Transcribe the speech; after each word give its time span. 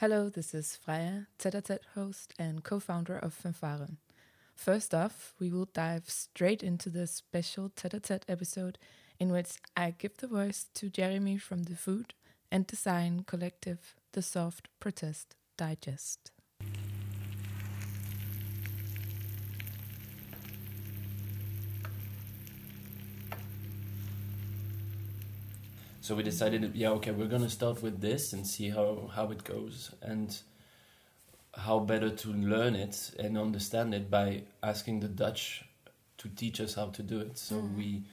Hello, 0.00 0.28
this 0.28 0.52
is 0.52 0.74
Freya, 0.74 1.28
tete 1.38 1.78
host 1.94 2.34
and 2.40 2.64
co 2.64 2.80
founder 2.80 3.16
of 3.16 3.32
Fanfare. 3.32 3.88
First 4.56 4.92
off, 4.92 5.34
we 5.38 5.48
will 5.48 5.68
dive 5.72 6.10
straight 6.10 6.64
into 6.64 6.90
the 6.90 7.06
special 7.06 7.70
tete 7.70 8.24
episode 8.28 8.78
in 9.20 9.30
which 9.30 9.58
I 9.76 9.94
give 9.96 10.16
the 10.16 10.26
voice 10.26 10.66
to 10.74 10.90
Jeremie 10.90 11.38
from 11.38 11.64
the 11.64 11.76
food 11.76 12.14
and 12.50 12.66
design 12.66 13.22
collective 13.26 13.94
The 14.12 14.22
Soft 14.22 14.66
Protest 14.80 15.36
Digest. 15.56 16.32
So 26.08 26.14
we 26.14 26.22
decided, 26.22 26.74
yeah, 26.74 26.88
okay, 26.92 27.10
we're 27.10 27.26
gonna 27.28 27.50
start 27.50 27.82
with 27.82 28.00
this 28.00 28.32
and 28.32 28.46
see 28.46 28.70
how 28.70 29.10
how 29.14 29.30
it 29.30 29.44
goes, 29.44 29.90
and 30.00 30.34
how 31.52 31.80
better 31.80 32.08
to 32.08 32.28
learn 32.32 32.74
it 32.74 33.10
and 33.18 33.36
understand 33.36 33.92
it 33.92 34.10
by 34.10 34.44
asking 34.62 35.00
the 35.00 35.08
Dutch 35.08 35.64
to 36.16 36.30
teach 36.30 36.60
us 36.62 36.72
how 36.76 36.86
to 36.96 37.02
do 37.02 37.20
it. 37.20 37.36
So 37.36 37.56
Mm. 37.56 37.76
we 37.76 38.04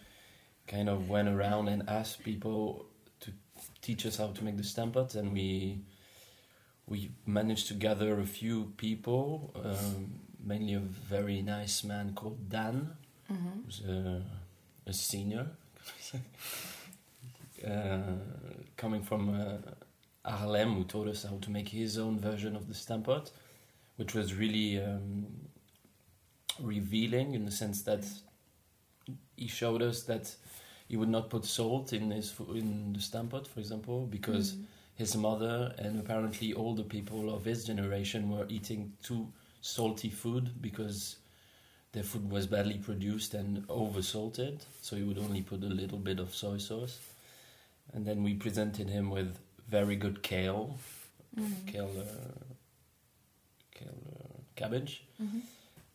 kind 0.67 0.89
of 0.89 1.07
went 1.09 1.29
around 1.29 1.69
and 1.69 1.87
asked 1.87 2.21
people 2.25 2.85
to 3.21 3.31
teach 3.81 4.05
us 4.05 4.17
how 4.17 4.33
to 4.33 4.43
make 4.43 4.57
the 4.57 4.63
stamppot, 4.63 5.15
and 5.15 5.31
we 5.31 5.79
we 6.87 7.11
managed 7.25 7.67
to 7.69 7.73
gather 7.75 8.19
a 8.19 8.25
few 8.25 8.73
people, 8.75 9.51
um, 9.55 10.19
mainly 10.43 10.73
a 10.73 10.81
very 10.81 11.41
nice 11.41 11.87
man 11.87 12.13
called 12.13 12.49
Dan, 12.49 12.97
Mm-hmm. 13.31 13.61
who's 13.63 13.79
a, 13.87 14.21
a 14.85 14.93
senior, 14.93 15.47
coming 18.77 19.01
from 19.03 19.29
uh, 19.29 19.57
Haarlem, 20.29 20.75
who 20.75 20.83
taught 20.83 21.07
us 21.07 21.23
how 21.23 21.37
to 21.41 21.51
make 21.51 21.69
his 21.69 21.97
own 21.97 22.19
version 22.19 22.55
of 22.55 22.67
the 22.67 22.73
stamppot, 22.73 23.31
which 23.97 24.13
was 24.13 24.33
really 24.33 24.79
um, 24.83 25.27
revealing 26.59 27.33
in 27.33 27.45
the 27.45 27.51
sense 27.51 27.81
that 27.83 28.05
he 29.35 29.47
showed 29.47 29.81
us 29.81 30.03
that 30.03 30.35
he 30.87 30.97
would 30.97 31.09
not 31.09 31.29
put 31.29 31.45
salt 31.45 31.93
in 31.93 32.11
his 32.11 32.31
fo- 32.31 32.53
in 32.53 32.93
the 32.93 32.99
stamppot, 32.99 33.47
for 33.47 33.59
example, 33.59 34.05
because 34.05 34.53
Mm. 34.53 34.65
his 34.95 35.15
mother 35.15 35.73
and 35.77 35.99
apparently 35.99 36.53
all 36.53 36.75
the 36.75 36.83
people 36.83 37.33
of 37.33 37.45
his 37.45 37.65
generation 37.65 38.29
were 38.29 38.45
eating 38.49 38.93
too 39.03 39.31
salty 39.61 40.09
food 40.09 40.61
because 40.61 41.17
their 41.93 42.03
food 42.03 42.29
was 42.31 42.47
badly 42.47 42.77
produced 42.77 43.33
and 43.33 43.65
over 43.69 44.01
salted 44.01 44.63
so 44.81 44.95
he 44.95 45.03
would 45.03 45.17
only 45.17 45.41
put 45.41 45.63
a 45.63 45.67
little 45.81 45.97
bit 45.99 46.19
of 46.19 46.35
soy 46.35 46.57
sauce 46.57 46.99
and 47.93 48.05
then 48.05 48.23
we 48.23 48.33
presented 48.33 48.89
him 48.89 49.09
with 49.09 49.37
very 49.69 49.95
good 49.95 50.21
kale 50.23 50.77
Mm. 51.37 51.65
kale 51.67 51.91
uh, 51.99 52.43
kale 53.71 53.97
uh, 54.15 54.39
cabbage 54.55 55.03
Mm-hmm. 55.21 55.39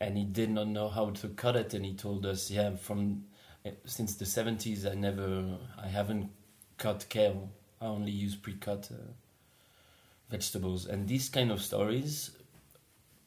and 0.01 0.17
he 0.19 0.25
did 0.25 0.51
not 0.51 0.67
know 0.67 0.89
how 0.89 1.11
to 1.11 1.29
cut 1.29 1.57
it 1.57 1.75
and 1.75 1.85
he 1.85 1.95
told 1.95 2.27
us 2.27 2.51
yeah 2.51 2.77
from 2.77 3.25
eh, 3.65 3.71
since 3.87 4.15
the 4.17 4.25
70s 4.27 4.85
i 4.91 4.95
never 4.95 5.59
i 5.83 5.87
haven't 5.89 6.31
cut 6.79 7.07
kale 7.09 7.49
i 7.81 7.87
only 7.87 8.11
use 8.13 8.35
pre-cut 8.37 8.91
uh, 8.93 8.97
vegetables 10.31 10.87
and 10.87 11.09
these 11.09 11.29
kind 11.29 11.51
of 11.51 11.61
stories 11.63 12.31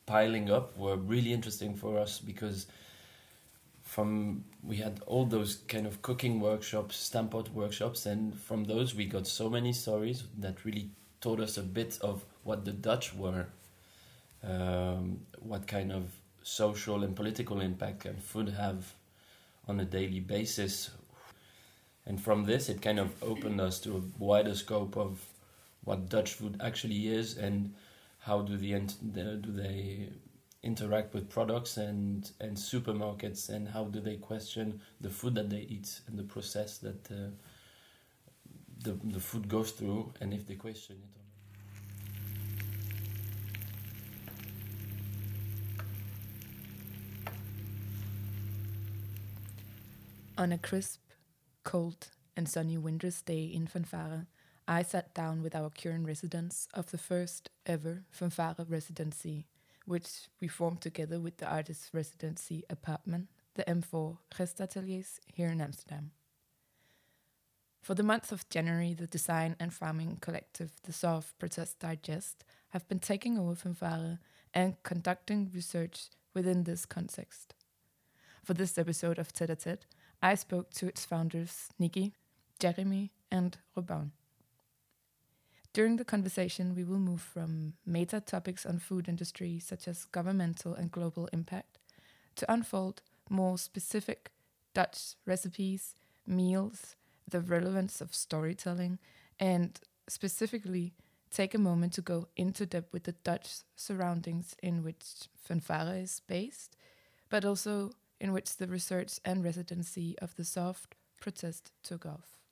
piling 0.05 0.49
up 0.51 0.77
were 0.77 0.95
really 0.97 1.33
interesting 1.33 1.75
for 1.75 1.97
us 1.99 2.19
because 2.19 2.67
from 3.83 4.43
we 4.65 4.77
had 4.77 5.01
all 5.05 5.25
those 5.25 5.57
kind 5.67 5.85
of 5.85 6.01
cooking 6.01 6.39
workshops 6.39 7.09
stamppot 7.09 7.51
workshops 7.53 8.05
and 8.05 8.39
from 8.39 8.63
those 8.65 8.95
we 8.95 9.05
got 9.05 9.27
so 9.27 9.49
many 9.49 9.73
stories 9.73 10.23
that 10.37 10.63
really 10.65 10.89
taught 11.21 11.39
us 11.39 11.57
a 11.57 11.61
bit 11.63 11.97
of 12.01 12.23
what 12.43 12.65
the 12.65 12.71
dutch 12.71 13.13
were 13.13 13.47
um, 14.43 15.19
what 15.39 15.67
kind 15.67 15.91
of 15.91 16.11
social 16.41 17.03
and 17.03 17.15
political 17.15 17.61
impact 17.61 18.01
can 18.01 18.17
food 18.17 18.49
have 18.49 18.93
on 19.67 19.79
a 19.79 19.85
daily 19.85 20.19
basis. 20.19 20.89
And 22.05 22.21
from 22.21 22.43
this, 22.43 22.67
it 22.67 22.81
kind 22.81 22.99
of 22.99 23.11
opened 23.23 23.61
us 23.61 23.79
to 23.81 23.95
a 23.97 24.01
wider 24.19 24.55
scope 24.55 24.97
of 24.97 25.25
what 25.85 26.09
Dutch 26.09 26.33
food 26.33 26.59
actually 26.61 27.07
is 27.07 27.37
and 27.37 27.73
how 28.19 28.41
do 28.41 28.57
the 28.57 28.73
the- 29.13 29.37
do 29.37 29.51
they 29.51 30.09
interact 30.63 31.13
with 31.13 31.29
products 31.29 31.77
and 31.77 32.31
and 32.39 32.55
supermarkets 32.57 33.49
and 33.49 33.67
how 33.67 33.83
do 33.85 33.99
they 33.99 34.15
question 34.15 34.79
the 35.01 35.09
food 35.09 35.35
that 35.35 35.49
they 35.49 35.59
eat 35.69 35.99
and 36.07 36.17
the 36.17 36.23
process 36.23 36.77
that 36.77 37.11
uh, 37.11 37.29
the 38.81 38.97
the 39.03 39.19
food 39.19 39.47
goes 39.49 39.71
through 39.71 40.13
and 40.21 40.33
if 40.33 40.47
they 40.47 40.55
question 40.55 40.95
it 40.95 40.99
or 40.99 41.07
not. 41.07 41.23
On 50.35 50.51
a 50.51 50.57
crisp, 50.57 50.99
cold, 51.63 52.09
and 52.35 52.49
sunny 52.49 52.77
winter's 52.77 53.21
day 53.21 53.43
in 53.45 53.67
Fanfare, 53.67 54.25
I 54.67 54.81
sat 54.81 55.13
down 55.13 55.43
with 55.43 55.55
our 55.55 55.69
current 55.69 56.07
residents 56.07 56.67
of 56.73 56.89
the 56.91 56.97
first 56.97 57.49
ever 57.65 58.03
Fanfare 58.11 58.65
residency, 58.67 59.45
which 59.85 60.29
we 60.39 60.47
formed 60.47 60.81
together 60.81 61.19
with 61.19 61.37
the 61.37 61.47
artist 61.47 61.89
residency 61.93 62.63
apartment, 62.69 63.27
the 63.55 63.63
M4 63.63 64.17
Gastateliers 64.35 65.19
here 65.25 65.49
in 65.49 65.61
Amsterdam. 65.61 66.11
For 67.81 67.95
the 67.95 68.03
month 68.03 68.31
of 68.31 68.47
January, 68.49 68.93
the 68.93 69.07
design 69.07 69.57
and 69.59 69.73
farming 69.73 70.19
collective, 70.21 70.71
the 70.83 70.93
Soft 70.93 71.37
Protest 71.37 71.79
Digest, 71.79 72.45
have 72.69 72.87
been 72.87 72.99
taking 72.99 73.37
over 73.37 73.55
Fanfare 73.55 74.19
and 74.53 74.81
conducting 74.83 75.51
research 75.53 76.09
within 76.33 76.63
this 76.63 76.85
context. 76.85 77.53
For 78.43 78.53
this 78.53 78.77
episode 78.77 79.19
of 79.19 79.33
Tete 79.33 79.49
a 79.49 79.55
Tete, 79.55 79.85
I 80.21 80.35
spoke 80.35 80.71
to 80.75 80.87
its 80.87 81.05
founders, 81.05 81.69
Nickie, 81.79 82.13
Jeremie, 82.57 83.11
and 83.29 83.57
Robin. 83.75 84.13
During 85.73 85.95
the 85.95 86.05
conversation, 86.05 86.75
we 86.75 86.83
will 86.83 86.99
move 86.99 87.21
from 87.21 87.73
meta 87.83 88.21
topics 88.21 88.63
on 88.63 88.77
food 88.77 89.09
industry, 89.09 89.57
such 89.57 89.87
as 89.87 90.05
governmental 90.05 90.75
and 90.75 90.91
global 90.91 91.27
impact, 91.33 91.79
to 92.35 92.51
unfold 92.51 93.01
more 93.27 93.57
specific 93.57 94.31
Dutch 94.75 95.15
recipes, 95.25 95.95
meals, 96.27 96.95
the 97.27 97.41
relevance 97.41 98.01
of 98.01 98.13
storytelling, 98.13 98.99
and 99.39 99.79
specifically 100.07 100.93
take 101.31 101.55
a 101.55 101.57
moment 101.57 101.93
to 101.93 102.01
go 102.01 102.27
into 102.35 102.67
depth 102.67 102.93
with 102.93 103.05
the 103.05 103.13
Dutch 103.23 103.61
surroundings 103.75 104.55
in 104.61 104.83
which 104.83 105.27
Fanfare 105.35 105.95
is 105.95 106.21
based, 106.27 106.77
but 107.29 107.43
also 107.43 107.89
in 108.21 108.31
which 108.31 108.57
the 108.57 108.67
research 108.67 109.19
and 109.25 109.43
residency 109.43 110.15
of 110.19 110.35
the 110.35 110.45
soft 110.45 110.93
protest 111.19 111.71
took 111.81 112.05
off. 112.05 112.42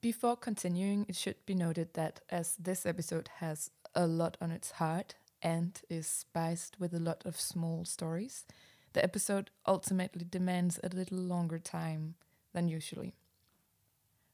Before 0.00 0.36
continuing, 0.36 1.06
it 1.08 1.16
should 1.16 1.44
be 1.44 1.56
noted 1.56 1.94
that 1.94 2.20
as 2.30 2.54
this 2.54 2.86
episode 2.86 3.30
has 3.38 3.72
a 3.96 4.06
lot 4.06 4.36
on 4.40 4.52
its 4.52 4.70
heart 4.72 5.16
and 5.42 5.80
is 5.90 6.06
spiced 6.06 6.78
with 6.78 6.94
a 6.94 7.00
lot 7.00 7.26
of 7.26 7.40
small 7.40 7.84
stories, 7.84 8.44
the 8.92 9.02
episode 9.02 9.50
ultimately 9.66 10.24
demands 10.24 10.78
a 10.84 10.94
little 10.94 11.18
longer 11.18 11.58
time 11.58 12.14
than 12.52 12.68
usually. 12.68 13.16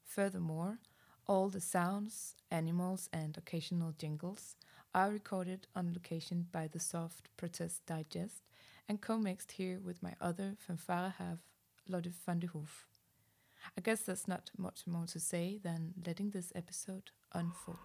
Furthermore, 0.04 0.80
all 1.26 1.48
the 1.48 1.62
sounds, 1.62 2.34
animals, 2.50 3.08
and 3.10 3.38
occasional 3.38 3.94
jingles 3.96 4.56
are 4.94 5.10
recorded 5.10 5.66
on 5.74 5.94
location 5.94 6.46
by 6.52 6.66
the 6.66 6.78
Soft 6.78 7.34
Protest 7.38 7.86
Digest 7.86 8.42
and 8.86 9.00
co-mixed 9.00 9.52
here 9.52 9.80
with 9.82 10.02
my 10.02 10.12
other 10.20 10.56
fanfare 10.58 11.14
half, 11.16 11.38
Lotte 11.88 12.12
van 12.26 12.38
de 12.38 12.48
Hoof. 12.48 12.86
I 13.76 13.80
guess 13.80 14.02
there's 14.02 14.28
not 14.28 14.50
much 14.56 14.86
more 14.86 15.06
to 15.06 15.18
say 15.20 15.58
than 15.62 15.94
letting 16.06 16.30
this 16.30 16.52
episode 16.54 17.10
unfold. 17.32 17.76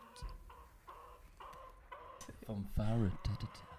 Fanfare 2.45 3.11
tete 3.23 3.39
tete. 3.39 3.69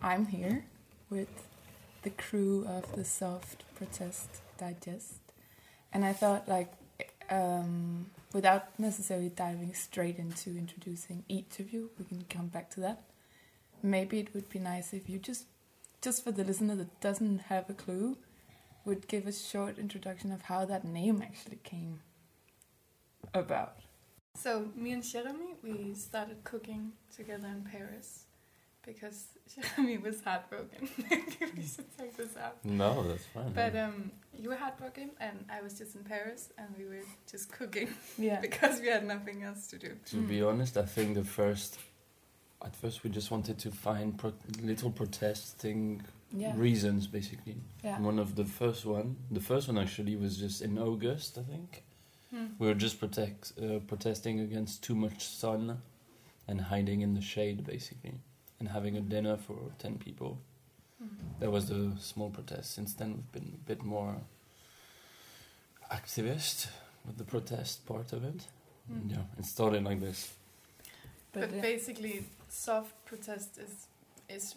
I'm 0.00 0.26
here 0.26 0.57
the 2.08 2.22
crew 2.22 2.64
of 2.66 2.90
the 2.96 3.04
Soft 3.04 3.64
Protest 3.74 4.40
Digest, 4.56 5.20
and 5.92 6.06
I 6.06 6.14
thought, 6.14 6.48
like, 6.48 6.72
um, 7.28 8.06
without 8.32 8.78
necessarily 8.78 9.28
diving 9.28 9.74
straight 9.74 10.18
into 10.18 10.56
introducing 10.56 11.24
each 11.28 11.60
of 11.60 11.70
you, 11.70 11.90
we 11.98 12.06
can 12.06 12.24
come 12.30 12.46
back 12.46 12.70
to 12.70 12.80
that. 12.80 13.02
Maybe 13.82 14.20
it 14.20 14.32
would 14.32 14.48
be 14.48 14.58
nice 14.58 14.94
if 14.94 15.10
you 15.10 15.18
just, 15.18 15.44
just 16.00 16.24
for 16.24 16.32
the 16.32 16.44
listener 16.44 16.76
that 16.76 16.98
doesn't 17.02 17.40
have 17.50 17.68
a 17.68 17.74
clue, 17.74 18.16
would 18.86 19.06
give 19.06 19.26
a 19.26 19.32
short 19.32 19.78
introduction 19.78 20.32
of 20.32 20.42
how 20.42 20.64
that 20.64 20.86
name 20.86 21.20
actually 21.22 21.58
came. 21.62 22.00
about? 23.34 23.76
So 24.34 24.68
me 24.74 24.92
and 24.92 25.02
Jeremie, 25.02 25.56
we 25.62 25.92
started 25.92 26.42
cooking 26.44 26.92
together 27.14 27.48
in 27.48 27.64
Paris 27.70 28.24
because 28.88 29.18
Jeremie 29.54 29.98
was 29.98 30.20
heartbroken. 30.22 30.88
we 31.56 31.62
should 31.72 31.90
take 31.98 32.16
this 32.16 32.36
out. 32.44 32.56
No, 32.64 32.90
that's 33.08 33.24
fine. 33.34 33.52
But 33.52 33.76
um, 33.76 34.10
you 34.42 34.48
were 34.48 34.56
heartbroken, 34.56 35.10
and 35.20 35.36
I 35.56 35.60
was 35.62 35.74
just 35.80 35.94
in 35.94 36.02
Paris, 36.04 36.42
and 36.58 36.68
we 36.78 36.84
were 36.86 37.04
just 37.30 37.52
cooking 37.58 37.88
Yeah. 38.16 38.40
because 38.40 38.80
we 38.80 38.88
had 38.88 39.04
nothing 39.06 39.42
else 39.48 39.66
to 39.68 39.78
do. 39.78 39.90
to 40.12 40.16
be 40.16 40.42
honest, 40.42 40.76
I 40.76 40.86
think 40.94 41.14
the 41.14 41.24
first, 41.40 41.78
at 42.64 42.74
first 42.74 43.04
we 43.04 43.10
just 43.10 43.30
wanted 43.30 43.58
to 43.64 43.70
find 43.70 44.16
pro- 44.18 44.32
little 44.62 44.90
protesting 44.90 46.02
Yeah. 46.44 46.54
reasons, 46.56 47.06
basically. 47.06 47.56
Yeah. 47.84 48.00
One 48.00 48.18
of 48.18 48.34
the 48.40 48.44
first 48.60 48.82
one, 48.86 49.16
the 49.30 49.40
first 49.50 49.68
one 49.68 49.78
actually 49.78 50.16
was 50.16 50.32
just 50.44 50.62
in 50.62 50.78
August, 50.78 51.38
I 51.38 51.42
think. 51.52 51.84
Hmm. 52.30 52.46
We 52.58 52.66
were 52.68 52.74
just 52.86 52.96
protect, 53.00 53.52
uh, 53.62 53.78
protesting 53.90 54.40
against 54.40 54.82
too 54.86 54.94
much 54.94 55.20
sun 55.24 55.80
and 56.46 56.60
hiding 56.72 57.00
in 57.02 57.12
the 57.14 57.20
shade, 57.22 57.64
basically, 57.64 58.14
and 58.58 58.68
having 58.68 58.96
a 58.96 59.00
dinner 59.00 59.36
for 59.36 59.56
10 59.78 59.98
people. 59.98 60.38
Mhm. 61.02 61.38
That 61.40 61.50
was 61.50 61.68
the 61.68 61.96
small 62.00 62.30
protest. 62.30 62.72
Since 62.74 62.94
then, 62.94 63.14
we've 63.14 63.32
been 63.32 63.52
a 63.54 63.64
bit 63.68 63.82
more 63.84 64.20
activist 65.90 66.68
with 67.06 67.16
the 67.18 67.24
protest 67.24 67.86
part 67.86 68.12
of 68.12 68.24
it. 68.24 68.48
Mm. 68.90 68.96
And 69.02 69.10
yeah, 69.10 69.24
it 69.38 69.44
started 69.44 69.84
like 69.84 70.00
this. 70.00 70.34
But, 71.32 71.50
But, 71.50 71.58
uh, 71.58 71.62
basically, 71.62 72.24
soft 72.48 72.92
protest 73.04 73.58
is 73.58 73.86
is 74.28 74.56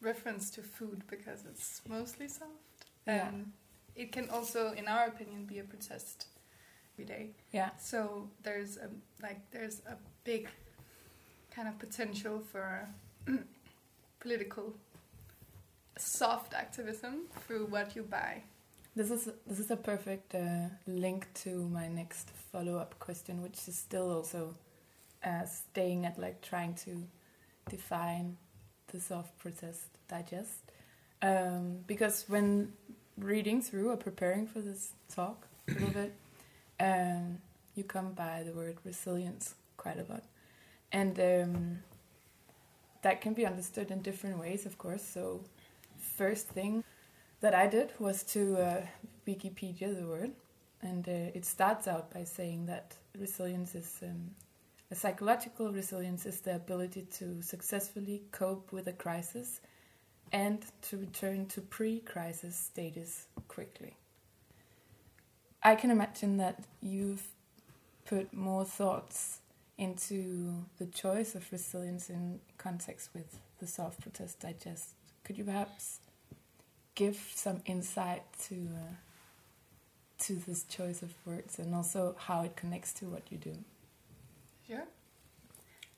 reference 0.00 0.50
to 0.50 0.62
food 0.62 1.02
because 1.08 1.44
it's 1.44 1.82
mostly 1.88 2.28
soft, 2.28 2.52
Yeah. 3.06 3.28
and 3.28 3.52
it 3.94 4.12
can 4.12 4.30
also, 4.30 4.72
in 4.72 4.88
our 4.88 5.06
opinion, 5.08 5.44
be 5.46 5.58
a 5.58 5.64
protest 5.64 6.26
every 6.94 7.04
day. 7.04 7.34
yeah. 7.52 7.70
So 7.78 8.30
there's 8.42 8.76
a 8.78 8.88
like 9.22 9.40
there's 9.50 9.80
a 9.86 9.96
big 10.24 10.48
kind 11.50 11.68
of 11.68 11.78
potential 11.78 12.40
for 12.40 12.88
political 14.20 14.74
soft 15.98 16.54
activism 16.54 17.26
through 17.46 17.66
what 17.66 17.94
you 17.94 18.02
buy. 18.02 18.42
This 18.96 19.10
is 19.10 19.28
this 19.46 19.60
is 19.60 19.70
a 19.70 19.76
perfect 19.76 20.34
uh, 20.34 20.68
link 20.86 21.28
to 21.42 21.68
my 21.68 21.88
next 21.88 22.30
follow 22.52 22.76
up 22.76 22.98
question, 22.98 23.40
which 23.40 23.68
is 23.68 23.76
still 23.76 24.10
also 24.10 24.54
uh, 25.24 25.44
staying 25.44 26.06
at 26.06 26.18
like 26.18 26.42
trying 26.42 26.74
to 26.86 27.04
define 27.68 28.36
the 28.88 29.00
soft 29.00 29.38
protest 29.38 29.86
digest, 30.08 30.72
um, 31.22 31.78
because 31.86 32.24
when 32.26 32.72
reading 33.16 33.62
through 33.62 33.90
or 33.90 33.96
preparing 33.96 34.46
for 34.46 34.60
this 34.60 34.92
talk 35.14 35.46
a 35.68 35.72
little 35.74 35.90
bit, 35.90 36.12
um, 36.80 37.38
you 37.76 37.84
come 37.84 38.12
by 38.12 38.42
the 38.42 38.52
word 38.52 38.76
resilience 38.84 39.54
quite 39.76 39.98
a 39.98 40.12
lot, 40.12 40.24
and 40.90 41.20
um, 41.20 41.78
that 43.02 43.20
can 43.20 43.34
be 43.34 43.46
understood 43.46 43.90
in 43.90 44.02
different 44.02 44.38
ways, 44.38 44.66
of 44.66 44.78
course. 44.78 45.02
So, 45.02 45.42
first 45.98 46.48
thing 46.48 46.84
that 47.40 47.54
I 47.54 47.66
did 47.66 47.92
was 47.98 48.22
to 48.24 48.56
uh, 48.58 48.86
Wikipedia 49.26 49.98
the 49.98 50.06
word, 50.06 50.32
and 50.82 51.08
uh, 51.08 51.36
it 51.38 51.44
starts 51.44 51.88
out 51.88 52.12
by 52.12 52.24
saying 52.24 52.66
that 52.66 52.94
resilience 53.18 53.74
is 53.74 53.98
um, 54.02 54.30
a 54.90 54.94
psychological 54.94 55.70
resilience 55.72 56.26
is 56.26 56.40
the 56.40 56.56
ability 56.56 57.02
to 57.18 57.40
successfully 57.42 58.22
cope 58.32 58.72
with 58.72 58.88
a 58.88 58.92
crisis 58.92 59.60
and 60.32 60.64
to 60.82 60.96
return 60.96 61.46
to 61.46 61.60
pre-crisis 61.60 62.56
status 62.56 63.26
quickly. 63.46 63.96
I 65.62 65.76
can 65.76 65.90
imagine 65.90 66.38
that 66.38 66.64
you've 66.80 67.26
put 68.04 68.32
more 68.32 68.64
thoughts 68.64 69.40
into 69.78 70.64
the 70.78 70.86
choice 70.86 71.34
of 71.34 71.50
resilience 71.52 72.10
in 72.10 72.40
context 72.60 73.10
with 73.14 73.38
the 73.58 73.66
soft 73.66 74.00
protest 74.00 74.40
digest. 74.40 74.90
Could 75.24 75.38
you 75.38 75.44
perhaps 75.44 75.98
give 76.94 77.16
some 77.34 77.62
insight 77.66 78.22
to 78.48 78.54
uh, 78.54 78.94
to 80.24 80.34
this 80.46 80.64
choice 80.64 81.02
of 81.02 81.14
words 81.24 81.58
and 81.58 81.74
also 81.74 82.14
how 82.18 82.42
it 82.42 82.54
connects 82.54 82.92
to 82.92 83.06
what 83.06 83.22
you 83.30 83.38
do? 83.38 83.54
Sure. 84.66 84.86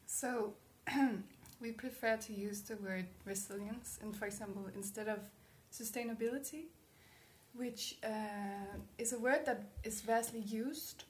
So 0.06 0.55
we 1.61 1.73
prefer 1.73 2.17
to 2.17 2.32
use 2.32 2.61
the 2.61 2.76
word 2.76 3.06
resilience, 3.25 3.99
and 4.00 4.17
for 4.17 4.26
example, 4.26 4.67
instead 4.76 5.09
of 5.09 5.19
sustainability, 5.73 6.64
which 7.55 7.97
uh, 8.05 8.76
is 8.99 9.12
a 9.12 9.19
word 9.19 9.44
that 9.47 9.64
is 9.82 10.00
vastly 10.03 10.41
used 10.41 11.05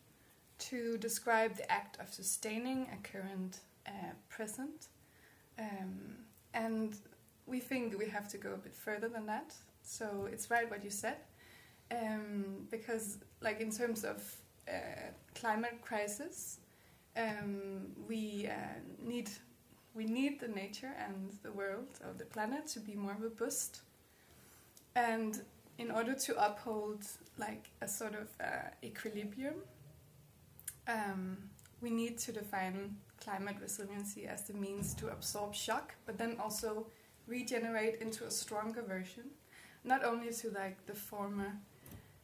to 0.58 0.96
describe 0.98 1.56
the 1.56 1.70
act 1.70 2.00
of 2.00 2.12
sustaining 2.12 2.88
a 2.92 3.08
current 3.08 3.58
uh, 3.86 3.90
present. 4.28 4.86
Um, 5.58 6.16
and 6.54 6.96
we 7.46 7.60
think 7.60 7.98
we 7.98 8.08
have 8.08 8.28
to 8.28 8.38
go 8.38 8.54
a 8.54 8.56
bit 8.56 8.74
further 8.74 9.08
than 9.08 9.26
that. 9.26 9.54
So 9.82 10.28
it's 10.30 10.50
right 10.50 10.70
what 10.70 10.84
you 10.84 10.90
said. 10.90 11.16
Um, 11.90 12.66
because, 12.70 13.18
like, 13.40 13.60
in 13.60 13.70
terms 13.70 14.04
of 14.04 14.22
uh, 14.68 15.10
climate 15.34 15.80
crisis, 15.82 16.58
um, 17.16 17.88
we 18.08 18.48
uh, 18.48 18.78
need 18.98 19.28
we 19.94 20.06
need 20.06 20.40
the 20.40 20.48
nature 20.48 20.94
and 20.98 21.36
the 21.42 21.52
world 21.52 21.88
or 22.02 22.14
the 22.16 22.24
planet 22.24 22.66
to 22.68 22.80
be 22.80 22.94
more 22.94 23.16
robust, 23.20 23.82
and 24.94 25.42
in 25.76 25.90
order 25.90 26.14
to 26.14 26.44
uphold 26.44 27.04
like 27.36 27.68
a 27.82 27.88
sort 27.88 28.14
of 28.14 28.28
uh, 28.40 28.70
equilibrium, 28.82 29.56
um, 30.88 31.36
we 31.82 31.90
need 31.90 32.16
to 32.18 32.32
define 32.32 32.96
climate 33.22 33.56
resiliency 33.60 34.26
as 34.26 34.42
the 34.42 34.54
means 34.54 34.94
to 34.94 35.08
absorb 35.08 35.54
shock, 35.54 35.94
but 36.06 36.18
then 36.18 36.36
also 36.42 36.86
regenerate 37.26 38.00
into 38.00 38.24
a 38.24 38.30
stronger 38.30 38.82
version, 38.82 39.24
not 39.84 40.04
only 40.04 40.32
to 40.32 40.50
like 40.50 40.84
the 40.86 40.94
former 40.94 41.52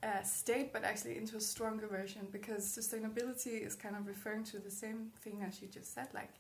uh, 0.02 0.22
state, 0.22 0.72
but 0.72 0.84
actually 0.84 1.16
into 1.16 1.36
a 1.36 1.40
stronger 1.40 1.86
version 1.86 2.26
because 2.30 2.64
sustainability 2.64 3.66
is 3.66 3.74
kind 3.74 3.96
of 3.96 4.06
referring 4.06 4.44
to 4.44 4.58
the 4.58 4.70
same 4.70 5.10
thing 5.22 5.44
as 5.46 5.60
you 5.60 5.68
just 5.68 5.94
said, 5.94 6.08
like 6.14 6.30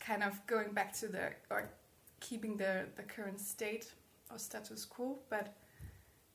kind 0.00 0.22
of 0.22 0.46
going 0.46 0.72
back 0.72 0.92
to 0.92 1.08
the 1.08 1.30
or 1.50 1.70
keeping 2.20 2.56
the 2.56 2.86
the 2.96 3.02
current 3.02 3.40
state 3.40 3.92
or 4.30 4.38
status 4.38 4.84
quo. 4.84 5.18
But 5.30 5.54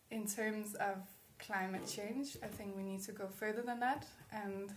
in 0.09 0.27
terms 0.27 0.75
of 0.75 0.97
climate 1.39 1.87
change, 1.87 2.37
I 2.43 2.47
think 2.47 2.75
we 2.75 2.83
need 2.83 3.03
to 3.03 3.11
go 3.11 3.27
further 3.27 3.61
than 3.61 3.79
that, 3.79 4.05
and 4.31 4.73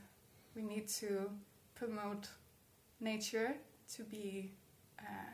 we 0.54 0.62
need 0.62 0.88
to 1.00 1.30
promote 1.74 2.28
nature 3.04 3.54
to 3.94 4.02
be 4.02 4.52
uh, 4.98 5.30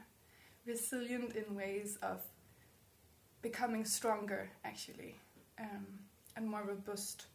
resilient 0.66 1.36
in 1.36 1.54
ways 1.54 1.98
of 2.02 2.20
becoming 3.42 3.84
stronger, 3.84 4.50
actually. 4.64 5.14
Um, 5.58 5.86
and 6.36 6.48
more 6.48 6.64
robust. 6.64 7.26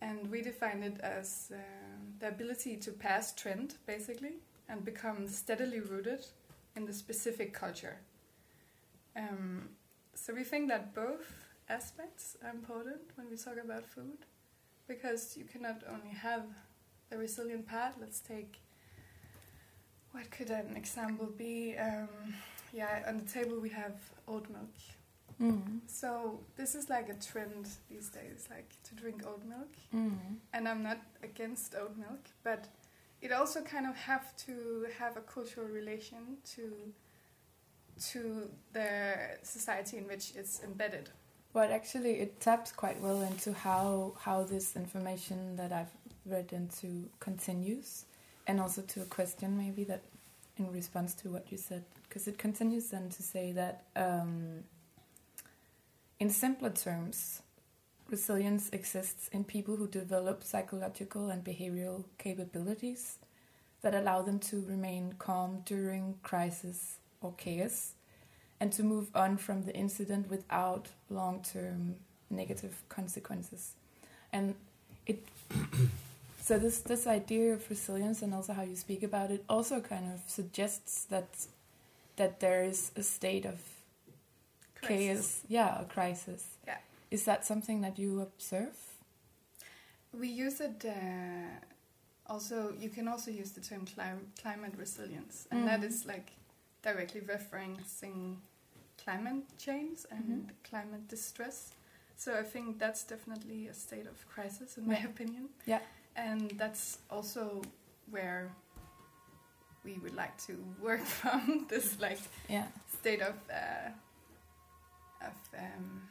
And 0.00 0.30
we 0.30 0.42
define 0.42 0.82
it 0.82 1.00
as 1.00 1.52
uh, 1.52 1.56
the 2.20 2.28
ability 2.28 2.76
to 2.78 2.92
pass 2.92 3.34
trend, 3.34 3.74
basically, 3.86 4.34
and 4.68 4.84
become 4.84 5.28
steadily 5.28 5.80
rooted 5.80 6.26
in 6.76 6.86
the 6.86 6.92
specific 6.92 7.52
culture. 7.52 7.96
Um, 9.16 9.68
so 10.14 10.34
we 10.34 10.44
think 10.44 10.68
that 10.68 10.94
both 10.94 11.26
aspects 11.68 12.36
are 12.42 12.50
important 12.50 13.02
when 13.16 13.30
we 13.30 13.36
talk 13.36 13.56
about 13.62 13.86
food, 13.86 14.18
because 14.86 15.36
you 15.36 15.44
cannot 15.44 15.82
only 15.88 16.14
have 16.14 16.44
the 17.10 17.18
resilient 17.18 17.66
part. 17.66 17.94
Let's 18.00 18.20
take 18.20 18.58
what 20.14 20.30
could 20.30 20.50
an 20.50 20.76
example 20.76 21.28
be? 21.36 21.76
Um, 21.76 22.08
yeah, 22.72 23.02
on 23.08 23.18
the 23.18 23.30
table 23.30 23.58
we 23.60 23.68
have 23.70 23.96
oat 24.28 24.46
milk. 24.48 24.74
Mm. 25.42 25.80
So 25.86 26.38
this 26.56 26.76
is 26.76 26.88
like 26.88 27.08
a 27.08 27.14
trend 27.14 27.68
these 27.90 28.08
days, 28.08 28.46
like 28.48 28.70
to 28.84 28.94
drink 28.94 29.24
oat 29.26 29.42
milk. 29.44 29.72
Mm. 29.92 30.16
And 30.52 30.68
I'm 30.68 30.82
not 30.84 31.00
against 31.22 31.74
oat 31.74 31.96
milk, 31.96 32.24
but 32.44 32.68
it 33.20 33.32
also 33.32 33.60
kind 33.62 33.86
of 33.86 33.96
have 33.96 34.36
to 34.46 34.86
have 34.98 35.16
a 35.16 35.20
cultural 35.20 35.66
relation 35.66 36.38
to 36.54 36.72
to 38.10 38.50
the 38.72 39.14
society 39.42 39.98
in 39.98 40.04
which 40.06 40.32
it's 40.36 40.62
embedded. 40.62 41.10
But 41.52 41.70
actually, 41.70 42.14
it 42.14 42.40
taps 42.40 42.72
quite 42.72 43.00
well 43.00 43.22
into 43.22 43.52
how 43.52 44.14
how 44.20 44.44
this 44.44 44.76
information 44.76 45.56
that 45.56 45.72
I've 45.72 45.94
read 46.26 46.52
into 46.52 47.08
continues, 47.18 48.06
and 48.46 48.60
also 48.60 48.82
to 48.82 49.02
a 49.02 49.06
question 49.06 49.56
maybe 49.56 49.84
that 49.84 50.02
in 50.56 50.70
response 50.72 51.14
to 51.14 51.28
what 51.30 51.50
you 51.50 51.58
said, 51.58 51.84
because 52.08 52.28
it 52.28 52.38
continues 52.38 52.90
then 52.90 53.08
to 53.10 53.22
say 53.22 53.52
that 53.52 53.84
um, 53.96 54.62
in 56.20 56.30
simpler 56.30 56.70
terms, 56.70 57.42
resilience 58.08 58.68
exists 58.70 59.28
in 59.32 59.44
people 59.44 59.76
who 59.76 59.88
develop 59.88 60.44
psychological 60.44 61.30
and 61.30 61.42
behavioral 61.42 62.04
capabilities 62.18 63.18
that 63.82 63.94
allow 63.94 64.22
them 64.22 64.38
to 64.38 64.64
remain 64.64 65.14
calm 65.18 65.62
during 65.64 66.14
crisis 66.22 66.98
or 67.20 67.32
chaos 67.36 67.92
and 68.60 68.72
to 68.72 68.82
move 68.82 69.08
on 69.14 69.36
from 69.36 69.64
the 69.64 69.74
incident 69.74 70.30
without 70.30 70.88
long 71.10 71.42
term 71.42 71.96
negative 72.30 72.82
consequences. 72.88 73.74
And 74.32 74.54
it 75.06 75.22
So 76.44 76.58
this 76.58 76.80
this 76.80 77.06
idea 77.06 77.54
of 77.54 77.70
resilience 77.70 78.20
and 78.20 78.34
also 78.34 78.52
how 78.52 78.64
you 78.64 78.76
speak 78.76 79.02
about 79.02 79.30
it 79.30 79.42
also 79.48 79.80
kind 79.80 80.12
of 80.12 80.20
suggests 80.26 81.04
that 81.06 81.28
that 82.16 82.40
there 82.40 82.62
is 82.64 82.90
a 82.96 83.02
state 83.02 83.46
of 83.46 83.58
Crisis. 84.74 85.06
chaos, 85.06 85.40
yeah, 85.48 85.80
a 85.80 85.84
crisis. 85.86 86.44
Yeah. 86.66 86.76
Is 87.10 87.24
that 87.24 87.46
something 87.46 87.80
that 87.80 87.98
you 87.98 88.20
observe? 88.20 88.76
We 90.12 90.28
use 90.28 90.60
it. 90.60 90.84
Uh, 90.84 91.48
also, 92.26 92.74
you 92.78 92.90
can 92.90 93.08
also 93.08 93.30
use 93.30 93.52
the 93.52 93.60
term 93.62 93.86
clim- 93.86 94.30
climate 94.42 94.74
resilience, 94.78 95.46
and 95.50 95.66
that 95.66 95.80
Mhm. 95.80 95.88
is 95.88 96.04
like 96.06 96.32
directly 96.82 97.22
referencing 97.22 98.36
climate 99.04 99.44
change 99.58 100.00
and 100.10 100.24
Mhm. 100.28 100.50
climate 100.70 101.08
distress. 101.08 101.72
So 102.16 102.38
I 102.38 102.42
think 102.44 102.78
that's 102.78 103.02
definitely 103.04 103.68
a 103.68 103.74
state 103.74 104.06
of 104.06 104.16
crisis, 104.34 104.76
in 104.78 104.86
my 104.86 104.98
opinion. 105.12 105.48
Yeah. 105.66 105.80
And 106.16 106.50
that's 106.56 106.98
also 107.10 107.62
where 108.10 108.50
we 109.84 109.94
would 110.02 110.14
like 110.14 110.36
to 110.46 110.52
work 110.82 111.04
from 111.20 111.66
this 111.68 111.98
like 112.00 112.20
Yeah. 112.48 112.66
state 113.00 113.20
of 113.22 113.34
uh, 113.50 113.90
of 115.20 115.34
um, 115.58 116.02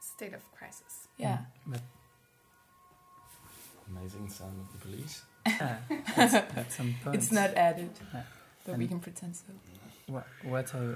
state 0.00 0.34
of 0.34 0.42
crisis. 0.52 1.08
Yeah. 1.18 1.38
But 1.66 1.80
Amazing 3.90 4.28
sound 4.30 4.56
of 4.60 4.72
the 4.72 4.78
police. 4.86 5.22
ah, 5.46 5.78
at, 6.16 6.34
at 6.34 7.14
It's 7.14 7.32
not 7.32 7.50
added, 7.54 7.90
Yeah. 8.14 8.22
but 8.64 8.78
we 8.78 8.86
can 8.86 9.00
pretend 9.00 9.34
so. 9.36 9.44
What, 10.06 10.26
what 10.44 10.74
I 10.74 10.94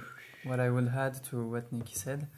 what 0.48 0.60
I 0.60 0.70
will 0.70 0.88
add 0.88 1.22
to 1.30 1.42
what 1.50 1.72
Nickie 1.72 1.96
said. 1.96 2.28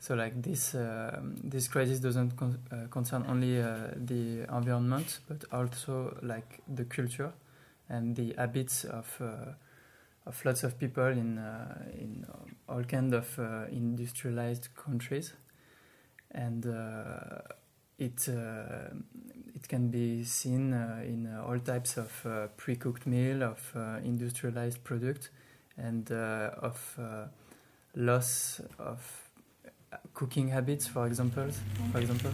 So 0.00 0.14
like 0.14 0.40
this 0.42 0.74
um 0.74 1.36
this 1.42 1.68
crisis 1.68 2.00
doesn't 2.00 2.36
con- 2.36 2.58
uh, 2.70 2.86
concern 2.90 3.24
only 3.28 3.60
uh, 3.60 3.90
the 3.96 4.46
environment, 4.48 5.20
but 5.28 5.44
also 5.52 6.16
like 6.22 6.60
the 6.68 6.84
culture 6.84 7.32
and 7.88 8.14
the 8.14 8.34
habits 8.36 8.84
of 8.84 9.16
uh, 9.20 9.52
of 10.26 10.44
lots 10.44 10.62
of 10.64 10.78
people 10.78 11.06
in 11.06 11.38
uh, 11.38 11.82
in 11.98 12.24
all 12.68 12.84
kind 12.84 13.12
of 13.14 13.38
uh, 13.38 13.64
industrialized 13.70 14.68
countries, 14.76 15.32
and 16.30 16.66
uh, 16.66 17.40
it 17.98 18.28
uh, 18.28 18.94
it 19.54 19.68
can 19.68 19.88
be 19.88 20.22
seen 20.24 20.72
uh, 20.72 21.00
in 21.04 21.26
uh, 21.26 21.44
all 21.44 21.58
types 21.58 21.96
of 21.96 22.12
uh, 22.26 22.46
pre-cooked 22.56 23.06
meal, 23.06 23.42
of 23.42 23.72
uh, 23.74 23.98
industrialized 24.04 24.84
product, 24.84 25.30
and 25.76 26.12
uh, 26.12 26.50
of 26.62 26.98
uh, 27.00 27.24
loss 27.96 28.60
of 28.78 29.27
cooking 30.14 30.48
habits, 30.48 30.86
for 30.86 31.06
example. 31.06 31.48
For 31.92 31.98
example. 31.98 32.32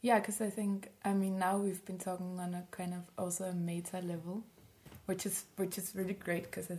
Yeah, 0.00 0.20
because 0.20 0.40
I 0.40 0.48
think 0.48 0.88
I 1.04 1.12
mean 1.12 1.38
now 1.38 1.58
we've 1.58 1.84
been 1.84 1.98
talking 1.98 2.38
on 2.40 2.54
a 2.54 2.64
kind 2.70 2.94
of 2.94 3.02
also 3.18 3.44
a 3.44 3.52
meta 3.52 4.00
level, 4.00 4.44
which 5.06 5.26
is 5.26 5.44
which 5.56 5.76
is 5.76 5.92
really 5.94 6.14
great 6.14 6.44
because 6.44 6.70
I, 6.70 6.76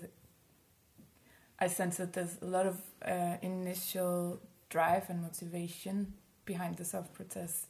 I 1.59 1.67
sense 1.67 1.97
that 1.97 2.13
there's 2.13 2.37
a 2.41 2.45
lot 2.45 2.65
of 2.65 2.81
uh, 3.05 3.35
initial 3.41 4.39
drive 4.69 5.09
and 5.09 5.21
motivation 5.21 6.13
behind 6.45 6.77
the 6.77 6.85
self 6.85 7.13
protest 7.13 7.67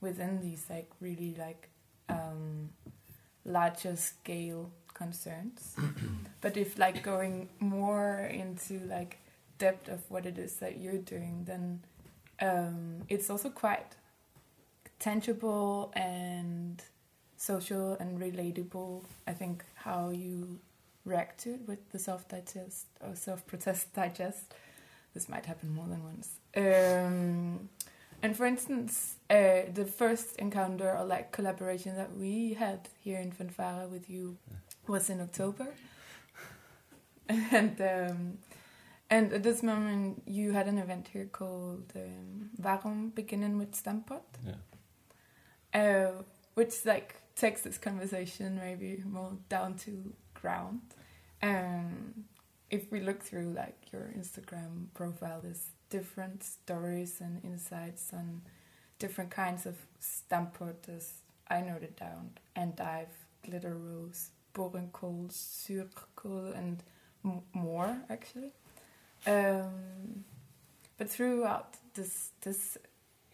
within 0.00 0.40
these 0.40 0.66
like 0.68 0.90
really 1.00 1.34
like 1.36 1.71
um, 2.08 2.70
larger 3.44 3.96
scale 3.96 4.70
concerns. 4.94 5.76
but 6.40 6.56
if 6.56 6.78
like 6.78 7.02
going 7.02 7.48
more 7.60 8.30
into 8.32 8.80
like 8.80 9.18
depth 9.58 9.88
of 9.88 10.00
what 10.10 10.26
it 10.26 10.38
is 10.38 10.56
that 10.56 10.78
you're 10.78 10.98
doing, 10.98 11.44
then 11.44 11.82
um, 12.40 13.02
it's 13.08 13.30
also 13.30 13.50
quite 13.50 13.96
tangible 14.98 15.92
and 15.94 16.82
social 17.36 17.96
and 18.00 18.20
relatable. 18.20 19.04
I 19.26 19.32
think 19.32 19.64
how 19.74 20.10
you 20.10 20.60
react 21.04 21.40
to 21.40 21.54
it 21.54 21.60
with 21.66 21.90
the 21.90 21.98
self 21.98 22.28
digest 22.28 22.86
or 23.00 23.14
self 23.14 23.46
protest 23.46 23.92
digest. 23.94 24.54
This 25.14 25.28
might 25.28 25.44
happen 25.46 25.74
more 25.74 25.86
than 25.86 26.02
once. 26.04 26.28
Um, 26.56 27.68
and 28.22 28.36
for 28.36 28.46
instance, 28.46 29.16
uh, 29.30 29.62
the 29.74 29.84
first 29.84 30.36
encounter 30.36 30.96
or 30.96 31.04
like 31.04 31.32
collaboration 31.32 31.96
that 31.96 32.16
we 32.16 32.54
had 32.54 32.88
here 33.02 33.18
in 33.20 33.32
Fanfare 33.32 33.86
with 33.90 34.08
you 34.08 34.36
was 34.86 35.10
in 35.10 35.20
October, 35.20 35.68
and 37.28 37.80
um, 37.80 38.38
and 39.10 39.32
at 39.32 39.42
this 39.42 39.62
moment 39.62 40.22
you 40.26 40.52
had 40.52 40.68
an 40.68 40.78
event 40.78 41.08
here 41.12 41.26
called 41.26 41.92
um, 41.96 42.50
Waarom 42.60 43.12
beginnen 43.12 43.58
with 43.58 43.72
Stamppot 43.72 44.22
Yeah. 44.44 44.54
uh, 45.74 46.22
which 46.54 46.84
like 46.84 47.16
takes 47.36 47.62
this 47.62 47.78
conversation 47.78 48.56
maybe 48.56 49.02
more 49.06 49.32
down 49.48 49.74
to 49.78 50.12
ground. 50.34 50.80
Um, 51.42 52.24
if 52.70 52.90
we 52.92 53.00
look 53.00 53.22
through 53.22 53.52
like 53.52 53.92
your 53.92 54.12
Instagram 54.16 54.86
profile, 54.94 55.40
there's 55.42 55.66
different 55.92 56.42
stories 56.42 57.20
and 57.20 57.44
insights 57.44 58.12
and 58.12 58.40
different 58.98 59.30
kinds 59.30 59.66
of 59.66 59.76
stamppot, 60.00 60.88
as 60.88 61.12
I 61.48 61.60
noted 61.60 61.94
down, 61.96 62.30
and 62.56 62.74
dive, 62.74 63.14
glitter 63.44 63.76
rose, 63.76 64.30
boerenkool, 64.54 65.28
zuurkool, 65.30 66.56
and 66.56 66.82
more 67.52 67.98
actually. 68.08 68.52
Um, 69.26 70.24
but 70.96 71.10
throughout 71.10 71.76
this 71.94 72.30
this 72.40 72.78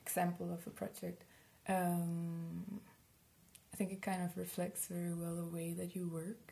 example 0.05 0.53
of 0.53 0.67
a 0.67 0.71
project, 0.71 1.23
um, 1.69 2.81
I 3.73 3.77
think 3.77 3.93
it 3.93 4.03
kind 4.03 4.23
of 4.23 4.37
reflects 4.37 4.87
very 4.87 5.15
well 5.15 5.37
the 5.37 5.51
way 5.57 5.75
that 5.81 5.95
you 5.95 6.09
work 6.09 6.47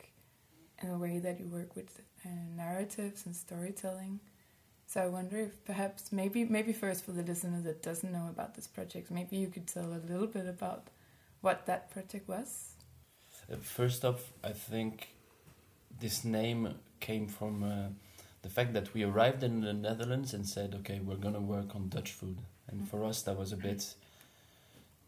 and 0.79 0.91
the 0.93 0.97
way 0.97 1.19
that 1.19 1.39
you 1.39 1.47
work 1.47 1.75
with 1.75 1.99
uh, 2.25 2.29
narratives 2.55 3.25
and 3.25 3.35
storytelling. 3.35 4.19
So 4.87 5.01
I 5.01 5.07
wonder 5.07 5.37
if 5.37 5.65
perhaps 5.65 6.13
maybe 6.13 6.45
maybe 6.45 6.71
first 6.71 7.03
for 7.03 7.11
the 7.11 7.21
listener 7.21 7.61
that 7.63 7.83
doesn't 7.83 8.11
know 8.11 8.27
about 8.29 8.55
this 8.55 8.67
project, 8.67 9.11
maybe 9.11 9.35
you 9.35 9.47
could 9.47 9.67
tell 9.67 9.91
a 9.93 10.01
little 10.09 10.27
bit 10.27 10.47
about 10.47 10.87
what 11.41 11.65
that 11.65 11.91
project 11.91 12.27
was. 12.29 12.69
Uh, 13.51 13.57
First 13.61 14.05
off, 14.05 14.31
I 14.43 14.53
think 14.53 15.09
this 15.99 16.23
name 16.23 16.75
came 17.01 17.27
from 17.27 17.63
uh, 17.63 17.89
the 18.43 18.49
fact 18.49 18.73
that 18.73 18.93
we 18.93 19.03
arrived 19.03 19.43
in 19.43 19.59
the 19.59 19.73
Netherlands 19.73 20.33
and 20.33 20.47
said, 20.47 20.73
okay, 20.79 21.01
we're 21.03 21.15
gonna 21.15 21.41
work 21.41 21.75
on 21.75 21.89
Dutch 21.89 22.13
food. 22.13 22.37
And 22.69 22.87
for 22.87 23.03
us, 23.03 23.21
that 23.23 23.37
was 23.37 23.51
a 23.51 23.57
bit, 23.57 23.93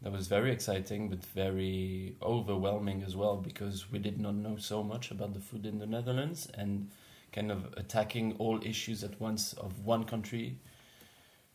that 0.02 0.12
was 0.12 0.26
very 0.28 0.52
exciting, 0.52 1.08
but 1.08 1.24
very 1.24 2.16
overwhelming 2.22 3.02
as 3.02 3.16
well 3.16 3.36
because 3.36 3.90
we 3.90 3.98
did 3.98 4.20
not 4.20 4.34
know 4.34 4.56
so 4.58 4.82
much 4.82 5.10
about 5.10 5.32
the 5.32 5.40
food 5.40 5.64
in 5.64 5.78
the 5.78 5.86
Netherlands 5.86 6.48
and 6.52 6.90
kind 7.32 7.50
of 7.50 7.72
attacking 7.76 8.34
all 8.38 8.60
issues 8.64 9.04
at 9.04 9.20
once 9.20 9.52
of 9.54 9.84
one 9.84 10.04
country 10.04 10.58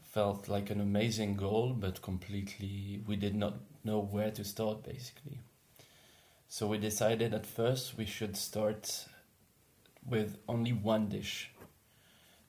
felt 0.02 0.48
like 0.48 0.70
an 0.70 0.80
amazing 0.80 1.36
goal, 1.36 1.74
but 1.78 2.02
completely, 2.02 3.02
we 3.06 3.18
did 3.18 3.36
not 3.36 3.56
know 3.84 4.00
where 4.00 4.32
to 4.32 4.44
start 4.44 4.84
basically. 4.84 5.40
So 6.48 6.68
we 6.68 6.78
decided 6.78 7.34
at 7.34 7.46
first 7.46 7.98
we 7.98 8.06
should 8.06 8.38
start 8.38 9.08
with 10.08 10.38
only 10.48 10.72
one 10.72 11.10
dish 11.10 11.52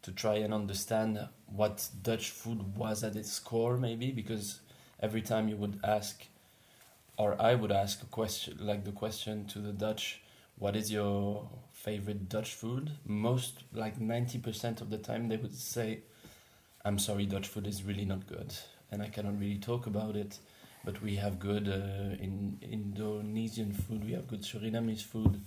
to 0.02 0.12
try 0.12 0.36
and 0.36 0.54
understand 0.54 1.18
what 1.46 1.88
Dutch 2.02 2.30
food 2.30 2.76
was 2.76 3.02
at 3.02 3.16
its 3.16 3.38
core, 3.40 3.76
maybe 3.76 4.12
because 4.12 4.60
every 5.00 5.22
time 5.22 5.48
you 5.48 5.56
would 5.56 5.80
ask, 5.82 6.24
or 7.18 7.40
I 7.42 7.56
would 7.56 7.72
ask 7.72 8.00
a 8.02 8.06
question, 8.06 8.58
like 8.60 8.84
the 8.84 8.92
question 8.92 9.46
to 9.46 9.58
the 9.58 9.72
Dutch, 9.72 10.22
what 10.58 10.76
is 10.76 10.90
your 10.90 11.48
favorite 11.72 12.28
Dutch 12.28 12.54
food? 12.54 12.90
Most, 13.04 13.64
like 13.72 13.98
90% 13.98 14.80
of 14.80 14.90
the 14.90 14.98
time, 14.98 15.28
they 15.28 15.36
would 15.36 15.56
say, 15.56 16.00
I'm 16.84 16.98
sorry, 16.98 17.26
Dutch 17.26 17.48
food 17.48 17.66
is 17.66 17.82
really 17.82 18.04
not 18.04 18.26
good, 18.26 18.54
and 18.90 19.02
I 19.02 19.08
cannot 19.08 19.38
really 19.38 19.58
talk 19.58 19.86
about 19.86 20.16
it 20.16 20.38
but 20.86 21.02
we 21.02 21.16
have 21.16 21.40
good 21.40 21.68
uh, 21.68 22.22
in 22.22 22.58
Indonesian 22.62 23.72
food. 23.72 24.06
We 24.06 24.12
have 24.12 24.28
good 24.28 24.42
Surinamese 24.42 25.02
food, 25.02 25.42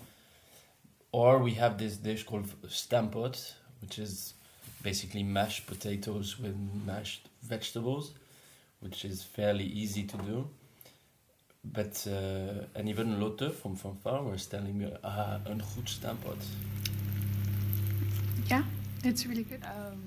or 1.13 1.39
we 1.39 1.53
have 1.53 1.77
this 1.77 1.95
dish 1.95 2.23
called 2.25 2.47
stamppot, 2.67 3.53
which 3.81 3.97
is 3.97 4.33
basically 4.83 5.23
mashed 5.23 5.65
potatoes 5.65 6.37
with 6.37 6.55
mashed 6.85 7.29
vegetables, 7.41 8.11
which 8.81 9.05
is 9.05 9.23
fairly 9.23 9.63
easy 9.63 10.03
to 10.03 10.17
do. 10.17 10.49
But 11.61 12.07
uh, 12.07 12.65
and 12.75 12.89
even 12.89 13.19
Lotte 13.19 13.51
from 13.53 13.75
Fanfare 13.75 14.23
was 14.23 14.47
telling 14.47 14.77
me, 14.77 14.91
ah, 15.03 15.39
een 15.43 15.61
goed 15.61 15.89
stamppot. 15.89 16.43
Yeah, 18.47 18.63
it's 19.03 19.25
really 19.25 19.43
good. 19.43 19.63
Um, 19.63 20.01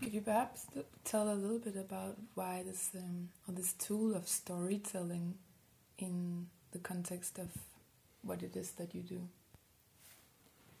could 0.00 0.12
you 0.12 0.20
perhaps 0.20 0.66
t- 0.74 0.84
tell 1.04 1.28
a 1.28 1.34
little 1.34 1.58
bit 1.58 1.76
about 1.76 2.16
why 2.34 2.62
this 2.64 2.90
um, 2.94 3.30
or 3.46 3.54
this 3.54 3.74
tool 3.74 4.14
of 4.14 4.28
storytelling 4.28 5.34
in 5.96 6.48
the 6.70 6.78
context 6.78 7.38
of 7.38 7.48
what 8.22 8.42
it 8.42 8.56
is 8.56 8.72
that 8.72 8.94
you 8.94 9.02
do? 9.02 9.28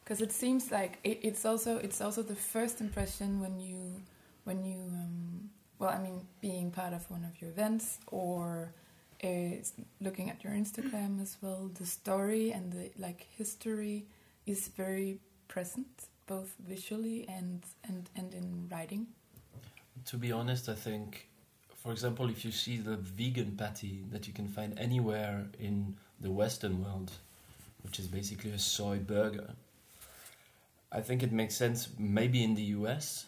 because 0.04 0.20
it 0.20 0.32
seems 0.32 0.70
like 0.70 0.98
it, 1.02 1.18
it's 1.22 1.44
also 1.44 1.78
it's 1.78 2.00
also 2.00 2.22
the 2.22 2.34
first 2.34 2.80
impression 2.80 3.40
when 3.40 3.58
you 3.58 4.02
when 4.44 4.64
you 4.64 4.76
um, 4.76 5.50
well 5.78 5.90
I 5.90 5.98
mean 5.98 6.20
being 6.40 6.70
part 6.70 6.92
of 6.92 7.10
one 7.10 7.24
of 7.24 7.40
your 7.40 7.50
events 7.50 7.98
or 8.08 8.74
looking 10.00 10.30
at 10.30 10.42
your 10.44 10.52
Instagram 10.52 11.20
as 11.20 11.36
well 11.40 11.70
the 11.78 11.86
story 11.86 12.52
and 12.52 12.72
the 12.72 12.90
like 12.98 13.26
history 13.36 14.04
is 14.46 14.68
very 14.68 15.18
present 15.48 15.86
both 16.26 16.54
visually 16.66 17.26
and 17.28 17.62
and 17.88 18.10
and 18.16 18.34
in 18.34 18.68
writing. 18.70 19.06
To 20.06 20.16
be 20.16 20.32
honest 20.32 20.68
I 20.68 20.74
think 20.74 21.28
for 21.82 21.92
example 21.92 22.28
if 22.28 22.44
you 22.44 22.52
see 22.52 22.76
the 22.78 22.96
vegan 22.96 23.56
patty 23.56 24.04
that 24.12 24.26
you 24.26 24.32
can 24.32 24.48
find 24.48 24.78
anywhere 24.78 25.46
in 25.58 25.96
the 26.20 26.30
western 26.30 26.82
world 26.82 27.10
which 27.82 27.98
is 27.98 28.06
basically 28.06 28.52
a 28.52 28.58
soy 28.58 28.98
burger 28.98 29.50
I 30.94 31.00
think 31.00 31.24
it 31.24 31.32
makes 31.32 31.56
sense 31.56 31.88
maybe 31.98 32.44
in 32.44 32.54
the 32.54 32.62
US, 32.78 33.26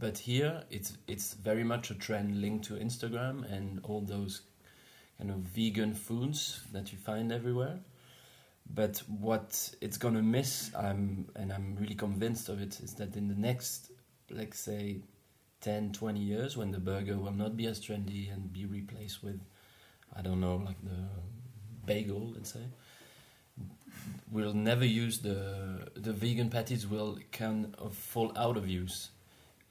but 0.00 0.18
here 0.18 0.64
it's 0.68 0.98
it's 1.06 1.34
very 1.34 1.62
much 1.62 1.92
a 1.92 1.94
trend 1.94 2.40
linked 2.40 2.64
to 2.66 2.74
Instagram 2.74 3.50
and 3.50 3.78
all 3.84 4.00
those 4.00 4.42
kind 5.18 5.30
of 5.30 5.38
vegan 5.38 5.94
foods 5.94 6.60
that 6.72 6.92
you 6.92 6.98
find 6.98 7.32
everywhere. 7.32 7.78
But 8.68 8.98
what 9.08 9.74
it's 9.80 9.96
gonna 9.96 10.22
miss, 10.22 10.70
I'm 10.74 11.28
and 11.36 11.52
I'm 11.52 11.76
really 11.76 11.94
convinced 11.94 12.48
of 12.48 12.60
it, 12.60 12.80
is 12.80 12.94
that 12.94 13.16
in 13.16 13.28
the 13.28 13.34
next, 13.34 13.90
let's 14.30 14.58
say, 14.58 15.00
10, 15.60 15.92
20 15.92 16.20
years, 16.20 16.56
when 16.56 16.70
the 16.72 16.78
burger 16.78 17.16
will 17.16 17.32
not 17.32 17.56
be 17.56 17.66
as 17.66 17.80
trendy 17.80 18.32
and 18.32 18.52
be 18.52 18.66
replaced 18.66 19.22
with, 19.22 19.40
I 20.14 20.22
don't 20.22 20.40
know, 20.40 20.56
like 20.56 20.82
the 20.82 21.08
bagel, 21.86 22.32
let's 22.34 22.52
say, 22.52 22.64
we'll 24.30 24.52
never 24.52 24.84
use 24.84 25.20
the 25.20 25.88
the 25.94 26.12
vegan 26.12 26.50
patties 26.50 26.86
will 26.86 27.18
kind 27.32 27.74
of 27.78 27.94
fall 27.94 28.32
out 28.36 28.56
of 28.56 28.68
use 28.68 29.10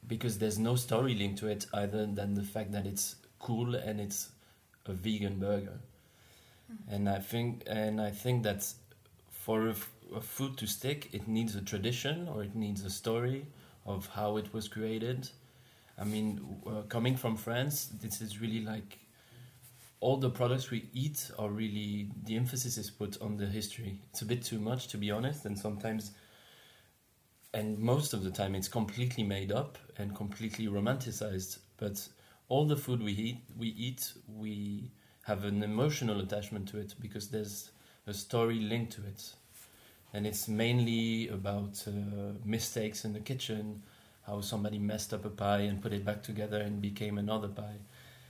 because 0.07 0.37
there's 0.37 0.59
no 0.59 0.75
story 0.75 1.15
linked 1.15 1.39
to 1.39 1.47
it 1.47 1.65
other 1.73 2.05
than 2.05 2.33
the 2.35 2.43
fact 2.43 2.71
that 2.71 2.85
it's 2.85 3.15
cool 3.39 3.75
and 3.75 3.99
it's 3.99 4.29
a 4.87 4.93
vegan 4.93 5.39
burger 5.39 5.79
mm. 6.71 6.77
and 6.89 7.09
i 7.09 7.19
think 7.19 7.63
and 7.67 8.01
i 8.01 8.09
think 8.09 8.43
that 8.43 8.65
for 9.31 9.67
a, 9.67 9.75
a 10.15 10.21
food 10.21 10.57
to 10.57 10.67
stick 10.67 11.09
it 11.13 11.27
needs 11.27 11.55
a 11.55 11.61
tradition 11.61 12.27
or 12.27 12.43
it 12.43 12.55
needs 12.55 12.83
a 12.83 12.89
story 12.89 13.45
of 13.85 14.07
how 14.07 14.37
it 14.37 14.53
was 14.53 14.67
created 14.67 15.29
i 15.99 16.03
mean 16.03 16.39
uh, 16.67 16.81
coming 16.89 17.15
from 17.15 17.35
france 17.35 17.89
this 18.01 18.21
is 18.21 18.41
really 18.41 18.61
like 18.61 18.99
all 20.05 20.17
the 20.17 20.29
products 20.29 20.69
we 20.69 20.87
eat 20.93 21.31
are 21.39 21.49
really 21.49 22.09
the 22.25 22.35
emphasis 22.35 22.77
is 22.77 22.91
put 22.91 23.19
on 23.21 23.37
the 23.37 23.47
history. 23.47 23.99
It's 24.11 24.21
a 24.21 24.25
bit 24.25 24.43
too 24.43 24.59
much, 24.59 24.87
to 24.89 24.97
be 24.97 25.09
honest, 25.09 25.45
and 25.45 25.57
sometimes, 25.57 26.11
and 27.55 27.79
most 27.79 28.13
of 28.13 28.23
the 28.23 28.29
time, 28.29 28.53
it's 28.53 28.67
completely 28.67 29.23
made 29.23 29.51
up 29.51 29.79
and 29.97 30.15
completely 30.15 30.67
romanticized. 30.67 31.57
But 31.77 32.07
all 32.47 32.65
the 32.65 32.75
food 32.75 33.01
we 33.01 33.11
eat, 33.13 33.37
we 33.57 33.67
eat, 33.69 34.13
we 34.27 34.91
have 35.23 35.43
an 35.43 35.63
emotional 35.63 36.19
attachment 36.19 36.67
to 36.69 36.77
it 36.77 36.95
because 36.99 37.29
there's 37.29 37.71
a 38.07 38.13
story 38.13 38.59
linked 38.59 38.93
to 38.93 39.01
it, 39.05 39.33
and 40.13 40.27
it's 40.27 40.47
mainly 40.47 41.27
about 41.29 41.83
uh, 41.87 42.33
mistakes 42.43 43.03
in 43.03 43.13
the 43.13 43.19
kitchen, 43.19 43.81
how 44.25 44.41
somebody 44.41 44.79
messed 44.79 45.13
up 45.13 45.25
a 45.25 45.29
pie 45.29 45.59
and 45.61 45.81
put 45.81 45.93
it 45.93 46.05
back 46.05 46.23
together 46.23 46.59
and 46.61 46.81
became 46.81 47.17
another 47.17 47.47
pie. 47.47 47.79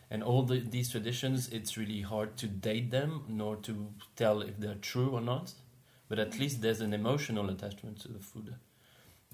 And 0.10 0.24
all 0.24 0.44
the, 0.44 0.60
these 0.60 0.92
traditions 0.92 1.50
it's 1.50 1.78
really 1.78 2.02
hard 2.02 2.38
to 2.38 2.48
date 2.48 2.92
them 2.92 3.24
nor 3.28 3.56
to 3.58 3.88
tell 4.16 4.42
if 4.42 4.60
they're 4.60 4.76
true 4.76 5.10
or 5.10 5.22
not. 5.22 5.54
But 6.08 6.20
at 6.20 6.40
least 6.40 6.62
there's 6.62 6.82
an 6.82 6.94
emotional 6.94 7.50
attachment 7.50 8.00
to 8.02 8.10
the 8.10 8.20
food. 8.20 8.56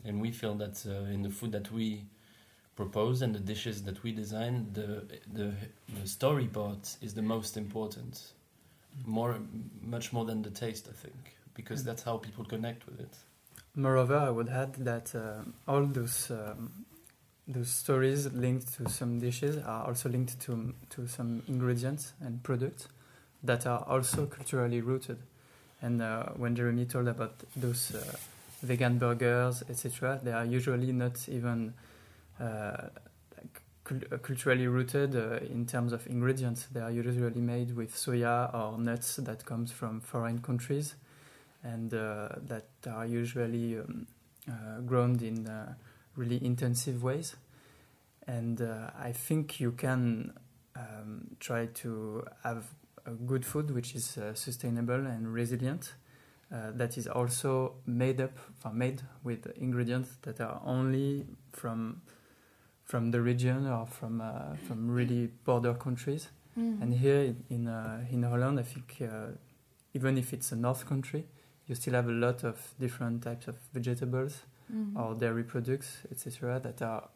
And 0.06 0.22
we 0.22 0.32
feel 0.32 0.56
that 0.56 0.86
uh, 0.88 1.12
in 1.12 1.22
the 1.22 1.30
food 1.30 1.52
that 1.52 1.72
we 1.72 2.06
propose 2.84 3.22
and 3.24 3.32
the 3.39 3.46
dishes 3.54 3.78
that 3.88 3.98
we 4.04 4.12
design 4.24 4.56
the, 4.74 4.89
the 5.39 5.48
the 5.98 6.08
story 6.17 6.48
part 6.60 6.84
is 7.06 7.12
the 7.13 7.28
most 7.36 7.58
important 7.58 8.13
more 9.17 9.34
much 9.96 10.08
more 10.13 10.26
than 10.30 10.39
the 10.48 10.54
taste 10.63 10.86
i 10.94 10.96
think 11.04 11.22
because 11.60 11.80
that's 11.88 12.04
how 12.04 12.15
people 12.28 12.44
connect 12.54 12.82
with 12.88 13.00
it 13.08 13.13
moreover 13.76 14.17
i 14.30 14.32
would 14.38 14.50
add 14.50 14.74
that 14.91 15.08
uh, 15.15 15.72
all 15.72 15.86
those 16.00 16.17
um, 16.32 16.72
those 17.48 17.70
stories 17.70 18.32
linked 18.34 18.74
to 18.78 18.89
some 18.89 19.20
dishes 19.20 19.58
are 19.58 19.84
also 19.88 20.08
linked 20.10 20.39
to 20.46 20.74
to 20.89 21.08
some 21.08 21.44
ingredients 21.48 22.13
and 22.22 22.41
products 22.44 22.88
that 23.44 23.65
are 23.65 23.84
also 23.88 24.26
culturally 24.26 24.82
rooted. 24.82 25.17
And 25.82 26.02
uh, 26.02 26.26
when 26.36 26.56
Jeremie 26.56 26.86
told 26.86 27.08
about 27.08 27.34
those 27.56 27.96
uh, 27.96 28.15
vegan 28.62 29.00
burgers, 29.00 29.63
etc., 29.67 30.20
they 30.24 30.32
are 30.32 30.46
usually 30.46 30.91
not 30.91 31.28
even 31.28 31.74
culturally 34.24 34.68
rooted 34.68 35.16
uh, 35.16 35.40
in 35.52 35.66
terms 35.66 35.94
of 35.94 36.06
ingredients. 36.08 36.68
They 36.72 36.80
are 36.80 36.92
usually 36.92 37.42
made 37.42 37.76
with 37.76 37.94
soya 37.94 38.54
or 38.54 38.78
nuts 38.78 39.18
that 39.18 39.46
comes 39.46 39.72
from 39.72 40.02
foreign 40.02 40.40
countries, 40.40 40.96
and 41.64 41.94
uh, 41.94 42.30
that 42.48 42.68
are 42.88 43.06
usually 43.06 43.78
um, 43.78 44.08
uh, 44.48 44.82
grown 44.82 45.20
in 45.24 45.48
really 46.16 46.44
intensive 46.44 47.04
ways. 47.04 47.36
And 48.28 48.62
uh, 48.62 48.92
I 49.00 49.12
think 49.12 49.60
you 49.60 49.72
can 49.72 50.34
um, 50.76 51.36
try 51.40 51.66
to 51.66 52.26
have 52.44 52.66
good 53.26 53.46
food 53.46 53.72
which 53.72 53.96
is 53.96 54.18
uh, 54.18 54.34
sustainable 54.34 55.08
and 55.08 55.34
resilient. 55.34 55.94
Uh, 56.54 56.72
that 56.74 56.98
is 56.98 57.08
also 57.08 57.76
made 57.86 58.20
up, 58.20 58.38
made 58.74 59.02
with 59.24 59.48
ingredients 59.56 60.18
that 60.24 60.42
are 60.42 60.62
only 60.66 61.26
from 61.54 62.02
from 62.92 63.12
the 63.12 63.22
region 63.22 63.66
or 63.68 63.86
from 63.86 64.20
uh, 64.20 64.56
from 64.68 64.92
really 64.92 65.28
border 65.46 65.74
countries. 65.74 66.28
Mm. 66.60 66.82
And 66.82 66.94
here 66.94 67.34
in 67.50 67.68
uh, 67.68 68.06
in 68.12 68.24
Holland, 68.24 68.60
I 68.60 68.64
think 68.64 68.88
uh, 69.02 69.32
even 69.94 70.18
if 70.18 70.34
it's 70.34 70.52
a 70.52 70.56
north 70.56 70.86
country, 70.86 71.24
you 71.68 71.76
still 71.76 71.94
have 71.94 72.10
a 72.10 72.18
lot 72.26 72.44
of 72.44 72.58
different 72.80 73.24
types 73.24 73.48
of 73.48 73.56
vegetables 73.74 74.34
mm-hmm. 74.70 74.98
or 74.98 75.16
dairy 75.16 75.44
products, 75.44 75.90
etc., 76.12 76.60
that 76.60 76.82
are 76.82 77.08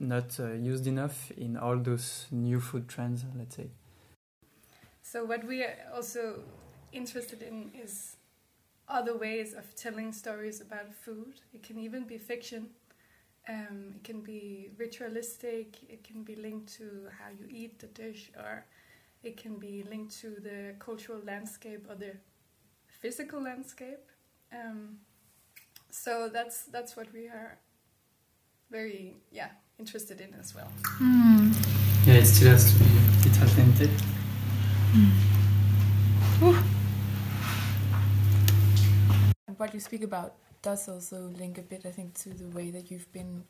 not 0.00 0.40
uh, 0.40 0.52
used 0.72 0.86
enough 0.86 1.30
in 1.36 1.56
all 1.56 1.78
those 1.78 2.26
new 2.32 2.60
food 2.60 2.88
trends, 2.88 3.24
let's 3.38 3.54
say. 3.54 3.68
So, 5.02 5.24
what 5.24 5.44
we 5.44 5.62
are 5.62 5.76
also 5.94 6.40
interested 6.92 7.42
in 7.42 7.70
is 7.84 8.16
other 8.88 9.16
ways 9.16 9.54
of 9.54 9.74
telling 9.76 10.12
stories 10.12 10.60
about 10.60 10.92
food. 11.04 11.34
It 11.54 11.62
can 11.62 11.78
even 11.78 12.04
be 12.04 12.18
fiction. 12.18 12.70
Um, 13.48 13.94
it 13.96 14.04
can 14.04 14.20
be 14.20 14.70
ritualistic. 14.78 15.78
It 15.88 16.04
can 16.04 16.22
be 16.22 16.36
linked 16.36 16.72
to 16.74 17.08
how 17.18 17.30
you 17.30 17.46
eat 17.48 17.80
the 17.80 17.88
dish, 17.88 18.30
or 18.36 18.66
it 19.22 19.36
can 19.36 19.56
be 19.56 19.84
linked 19.88 20.20
to 20.20 20.30
the 20.40 20.74
cultural 20.78 21.20
landscape 21.24 21.86
or 21.88 21.96
the 21.96 22.12
physical 22.86 23.42
landscape. 23.42 24.06
Um, 24.52 24.98
so 25.90 26.28
that's 26.32 26.64
that's 26.64 26.96
what 26.96 27.12
we 27.12 27.26
are 27.26 27.58
very 28.70 29.16
yeah 29.30 29.50
interested 29.78 30.20
in 30.20 30.34
as 30.40 30.54
well. 30.54 30.70
Mm. 31.00 31.52
Yeah, 32.06 32.14
it 32.14 32.26
still 32.26 32.50
has 32.50 32.72
to 32.72 32.78
be 32.78 32.84
a 32.84 33.22
bit 33.22 33.42
authentic. 33.42 33.90
Mm. 34.92 35.32
What 39.56 39.74
you 39.74 39.80
speak 39.80 40.02
about 40.02 40.34
does 40.62 40.88
also 40.88 41.16
link 41.36 41.58
a 41.58 41.62
bit, 41.62 41.84
I 41.84 41.90
think, 41.90 42.14
to 42.20 42.30
the 42.30 42.46
way 42.46 42.70
that 42.70 42.90
you've 42.90 43.12
been 43.12 43.44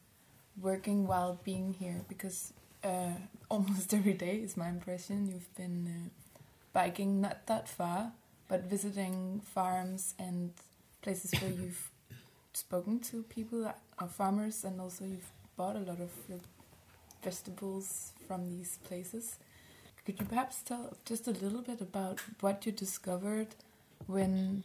working 0.60 1.06
while 1.06 1.38
being 1.44 1.74
here, 1.74 2.02
because 2.08 2.52
uh, 2.82 3.12
almost 3.48 3.94
every 3.98 4.14
day 4.14 4.36
is 4.36 4.56
my 4.56 4.68
impression. 4.68 5.28
You've 5.28 5.54
been 5.54 5.86
uh, 5.86 6.08
biking 6.72 7.20
not 7.20 7.46
that 7.46 7.68
far, 7.68 8.12
but 8.48 8.64
visiting 8.64 9.42
farms 9.54 10.14
and 10.18 10.52
places 11.02 11.32
where 11.40 11.50
you've 11.62 11.90
spoken 12.54 13.00
to 13.00 13.22
people 13.24 13.62
that 13.62 13.78
are 13.98 14.08
farmers, 14.08 14.64
and 14.64 14.80
also 14.80 15.04
you've 15.04 15.30
bought 15.56 15.76
a 15.76 15.80
lot 15.80 16.00
of 16.00 16.10
vegetables 17.22 18.12
from 18.26 18.48
these 18.48 18.78
places. 18.84 19.36
Could 20.04 20.18
you 20.18 20.26
perhaps 20.26 20.62
tell 20.62 20.96
just 21.04 21.28
a 21.28 21.30
little 21.30 21.62
bit 21.62 21.80
about 21.80 22.20
what 22.40 22.66
you 22.66 22.72
discovered 22.72 23.54
when 24.06 24.64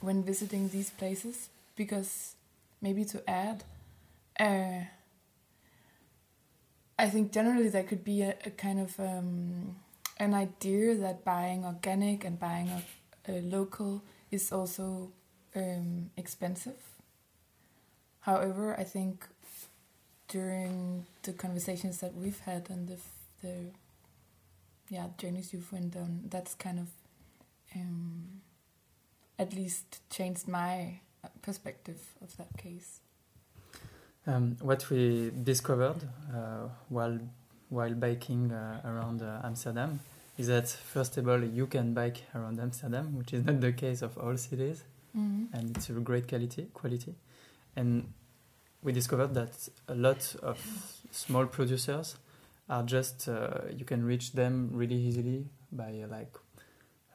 when 0.00 0.22
visiting 0.22 0.68
these 0.68 0.90
places? 0.90 1.48
Because 1.76 2.34
maybe 2.80 3.04
to 3.06 3.28
add, 3.28 3.64
uh, 4.38 4.84
I 6.98 7.08
think 7.08 7.32
generally 7.32 7.68
there 7.68 7.84
could 7.84 8.04
be 8.04 8.22
a, 8.22 8.34
a 8.44 8.50
kind 8.50 8.80
of 8.80 8.98
um, 9.00 9.76
an 10.18 10.34
idea 10.34 10.94
that 10.96 11.24
buying 11.24 11.64
organic 11.64 12.24
and 12.24 12.38
buying 12.38 12.68
a, 12.68 12.82
a 13.32 13.40
local 13.40 14.02
is 14.30 14.52
also 14.52 15.10
um, 15.56 16.10
expensive. 16.16 16.76
However, 18.20 18.78
I 18.78 18.84
think 18.84 19.26
during 20.28 21.06
the 21.22 21.32
conversations 21.32 21.98
that 21.98 22.14
we've 22.14 22.38
had 22.40 22.68
and 22.70 22.88
the 22.88 22.98
the 23.42 23.54
yeah 24.90 25.06
journeys 25.16 25.52
you've 25.52 25.72
went 25.72 25.96
on, 25.96 26.24
that's 26.28 26.54
kind 26.54 26.78
of 26.78 26.88
um, 27.74 28.42
at 29.40 29.54
least 29.54 30.00
changed 30.10 30.46
my 30.48 31.00
perspective 31.42 32.00
of 32.22 32.36
that 32.36 32.56
case? 32.58 33.00
Um, 34.26 34.56
what 34.60 34.88
we 34.90 35.30
discovered 35.42 36.02
uh, 36.34 36.68
while 36.88 37.18
while 37.70 37.94
biking 37.94 38.52
uh, 38.52 38.80
around 38.84 39.22
uh, 39.22 39.40
Amsterdam 39.44 40.00
is 40.36 40.48
that 40.48 40.68
first 40.68 41.16
of 41.16 41.28
all 41.28 41.42
you 41.42 41.66
can 41.66 41.94
bike 41.94 42.22
around 42.34 42.60
Amsterdam, 42.60 43.16
which 43.16 43.32
is 43.32 43.44
not 43.44 43.60
the 43.60 43.72
case 43.72 44.02
of 44.02 44.16
all 44.18 44.36
cities, 44.36 44.84
Mm-hmm. 45.16 45.56
and 45.56 45.76
it's 45.76 45.90
a 45.90 45.92
great 45.94 46.28
quality 46.28 46.68
quality. 46.72 47.14
And 47.74 48.12
we 48.82 48.92
discovered 48.92 49.34
that 49.34 49.68
a 49.88 49.94
lot 49.94 50.36
of 50.42 50.56
small 51.10 51.46
producers 51.46 52.16
are 52.68 52.84
just 52.84 53.28
uh, 53.28 53.62
you 53.76 53.84
can 53.84 54.04
reach 54.04 54.32
them 54.32 54.70
really 54.72 54.94
easily 54.94 55.46
by 55.72 55.90
uh, 56.04 56.08
like 56.08 56.32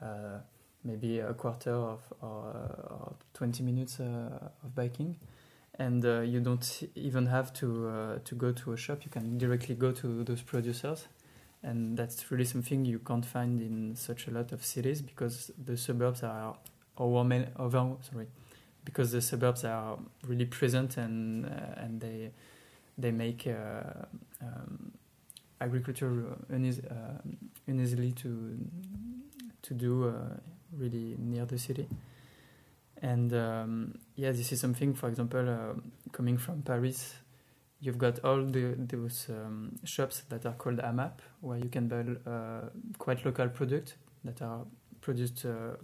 uh, 0.02 0.40
maybe 0.86 1.20
a 1.20 1.34
quarter 1.34 1.74
of 1.74 2.02
or, 2.22 2.54
uh, 2.56 2.94
or 2.94 3.16
20 3.34 3.64
minutes 3.64 4.00
uh, 4.00 4.50
of 4.64 4.76
biking. 4.76 5.18
And 5.78 6.06
uh, 6.06 6.22
you 6.22 6.40
don't 6.40 6.84
even 6.96 7.26
have 7.26 7.52
to 7.54 7.90
uh, 7.90 8.20
to 8.24 8.36
go 8.36 8.54
to 8.54 8.72
a 8.72 8.78
shop. 8.78 9.00
You 9.04 9.12
can 9.12 9.38
directly 9.38 9.76
go 9.76 9.92
to 9.92 10.24
those 10.24 10.42
producers. 10.42 11.08
And 11.64 11.98
that's 11.98 12.32
really 12.32 12.46
something 12.46 12.86
you 12.86 13.00
can't 13.00 13.26
find 13.26 13.60
in 13.60 13.96
such 13.96 14.28
a 14.28 14.32
lot 14.32 14.52
of 14.52 14.64
cities 14.64 15.02
because 15.02 15.52
the 15.58 15.76
suburbs 15.76 16.24
are 16.24 16.56
overwhelming 16.98 17.48
over 17.58 17.98
sorry 18.10 18.28
because 18.86 19.12
the 19.12 19.22
suburbs 19.22 19.66
are 19.66 19.98
really 20.28 20.46
present 20.46 20.98
and 20.98 21.46
uh, 21.46 21.82
and 21.82 22.00
they 22.00 22.32
they 22.98 23.12
make 23.12 23.48
uh, 23.48 24.06
um, 24.42 24.92
agriculture 25.60 26.24
uh, 26.52 26.56
uneasily 27.68 28.12
to 28.12 28.58
to 29.64 29.74
do 29.74 30.14
really 30.78 31.16
near 31.18 31.46
the 31.46 31.58
city. 31.58 31.88
And 33.02 33.34
um, 33.34 34.00
yeah, 34.16 34.32
this 34.32 34.52
is 34.52 34.62
something. 34.62 34.94
For 34.94 35.10
example, 35.10 35.50
uh, 35.50 35.80
coming 36.12 36.38
from 36.38 36.62
Paris, 36.62 37.16
you've 37.80 37.98
got 37.98 38.24
all 38.24 38.44
the 38.44 38.76
those 38.78 39.28
um, 39.30 39.78
shops 39.84 40.24
that 40.30 40.46
are 40.46 40.54
called 40.54 40.80
AMAP, 40.80 41.20
where 41.42 41.58
you 41.58 41.70
can 41.70 41.88
buy 41.88 42.06
uh, 42.30 42.70
quite 42.98 43.26
local 43.26 43.50
products 43.50 43.94
that 44.24 44.42
are 44.42 44.66
produced 45.02 45.46
uh, 45.46 45.76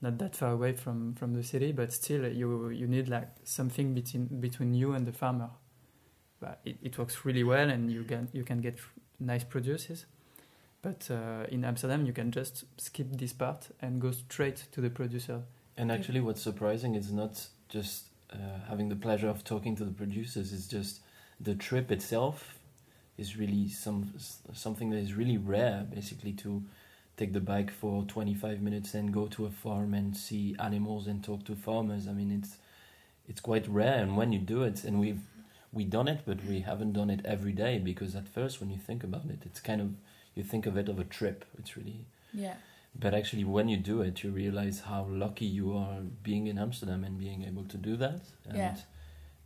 not 0.00 0.18
that 0.18 0.36
far 0.36 0.52
away 0.52 0.72
from, 0.74 1.14
from 1.14 1.34
the 1.34 1.42
city, 1.42 1.72
but 1.72 1.92
still 1.92 2.26
you 2.26 2.68
you 2.70 2.86
need 2.86 3.08
like 3.08 3.28
something 3.44 3.94
between 3.94 4.26
between 4.40 4.74
you 4.74 4.92
and 4.92 5.06
the 5.06 5.12
farmer. 5.12 5.50
But 6.40 6.60
it, 6.64 6.76
it 6.82 6.98
works 6.98 7.24
really 7.24 7.42
well, 7.42 7.68
and 7.68 7.90
you 7.90 8.04
can 8.04 8.28
you 8.32 8.44
can 8.44 8.60
get 8.60 8.78
nice 9.18 9.44
produces. 9.44 10.06
But 10.82 11.08
uh, 11.10 11.46
in 11.48 11.64
Amsterdam, 11.64 12.06
you 12.06 12.12
can 12.12 12.30
just 12.30 12.64
skip 12.80 13.08
this 13.12 13.32
part 13.32 13.68
and 13.82 14.00
go 14.00 14.12
straight 14.12 14.64
to 14.72 14.80
the 14.80 14.90
producer. 14.90 15.42
And 15.76 15.90
actually, 15.90 16.20
what's 16.20 16.40
surprising 16.40 16.94
is 16.94 17.12
not 17.12 17.48
just 17.68 18.04
uh, 18.32 18.36
having 18.68 18.88
the 18.88 18.96
pleasure 18.96 19.28
of 19.28 19.44
talking 19.44 19.74
to 19.76 19.84
the 19.84 19.90
producers. 19.92 20.52
It's 20.52 20.68
just 20.68 21.00
the 21.40 21.54
trip 21.54 21.90
itself 21.90 22.58
is 23.16 23.36
really 23.36 23.68
some 23.68 24.14
something 24.52 24.90
that 24.90 24.98
is 24.98 25.14
really 25.14 25.36
rare. 25.36 25.86
Basically, 25.92 26.32
to 26.34 26.62
take 27.16 27.32
the 27.32 27.40
bike 27.40 27.72
for 27.72 28.04
25 28.04 28.60
minutes 28.62 28.94
and 28.94 29.12
go 29.12 29.26
to 29.26 29.46
a 29.46 29.50
farm 29.50 29.92
and 29.92 30.16
see 30.16 30.54
animals 30.60 31.08
and 31.08 31.22
talk 31.22 31.44
to 31.46 31.56
farmers. 31.56 32.06
I 32.06 32.12
mean, 32.12 32.30
it's 32.30 32.56
it's 33.28 33.40
quite 33.40 33.66
rare. 33.68 34.00
And 34.00 34.16
when 34.16 34.32
you 34.32 34.38
do 34.38 34.62
it, 34.62 34.84
and 34.84 35.00
we've 35.00 35.22
we 35.72 35.84
done 35.84 36.08
it, 36.08 36.20
but 36.24 36.44
we 36.44 36.60
haven't 36.60 36.92
done 36.92 37.10
it 37.10 37.20
every 37.24 37.52
day 37.52 37.78
because 37.78 38.14
at 38.14 38.28
first, 38.28 38.60
when 38.60 38.70
you 38.70 38.78
think 38.78 39.02
about 39.02 39.26
it, 39.26 39.40
it's 39.44 39.60
kind 39.60 39.80
of 39.80 39.90
you 40.38 40.44
think 40.44 40.66
of 40.66 40.76
it 40.76 40.88
of 40.88 40.98
a 40.98 41.04
trip. 41.04 41.44
It's 41.58 41.76
really 41.76 42.00
Yeah. 42.32 42.54
but 42.94 43.12
actually, 43.14 43.44
when 43.44 43.68
you 43.68 43.76
do 43.76 44.02
it, 44.02 44.22
you 44.24 44.30
realize 44.30 44.80
how 44.80 45.02
lucky 45.24 45.44
you 45.46 45.76
are 45.76 46.00
being 46.22 46.46
in 46.46 46.58
Amsterdam 46.58 47.04
and 47.04 47.18
being 47.18 47.42
able 47.44 47.64
to 47.64 47.76
do 47.76 47.96
that. 47.96 48.22
And, 48.46 48.56
Yeah. 48.56 48.76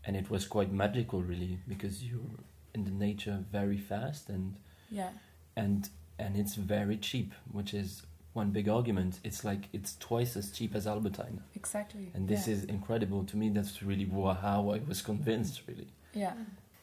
and 0.04 0.16
it 0.16 0.30
was 0.30 0.46
quite 0.46 0.70
magical, 0.72 1.22
really, 1.22 1.58
because 1.68 2.04
you're 2.08 2.38
in 2.74 2.84
the 2.84 2.90
nature 3.06 3.44
very 3.50 3.78
fast 3.78 4.28
and 4.28 4.56
Yeah. 4.90 5.10
and 5.56 5.90
and 6.18 6.36
it's 6.36 6.54
very 6.76 6.96
cheap, 6.98 7.32
which 7.52 7.74
is 7.74 8.02
one 8.34 8.50
big 8.52 8.68
argument. 8.68 9.18
It's 9.24 9.42
like 9.50 9.62
it's 9.72 9.96
twice 9.98 10.36
as 10.40 10.50
cheap 10.56 10.74
as 10.74 10.86
Albert 10.86 11.16
Heijn, 11.18 11.38
Exactly. 11.54 12.10
and 12.14 12.28
this 12.28 12.46
yeah. 12.46 12.54
is 12.54 12.64
incredible 12.64 13.24
to 13.30 13.36
me. 13.36 13.48
That's 13.50 13.82
really 13.82 14.06
wha- 14.06 14.34
how 14.48 14.60
I 14.76 14.78
was 14.90 15.02
convinced, 15.02 15.62
really. 15.68 15.88
Yeah. 16.14 16.34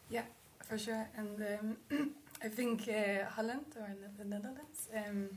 Yeah, 0.10 0.26
for 0.68 0.78
sure. 0.78 1.08
And 1.18 1.38
um, 1.52 1.68
I 2.42 2.48
think 2.48 2.88
uh, 2.88 3.26
Holland 3.30 3.66
or 3.76 3.90
the 4.18 4.24
Netherlands 4.24 4.88
um, 4.96 5.30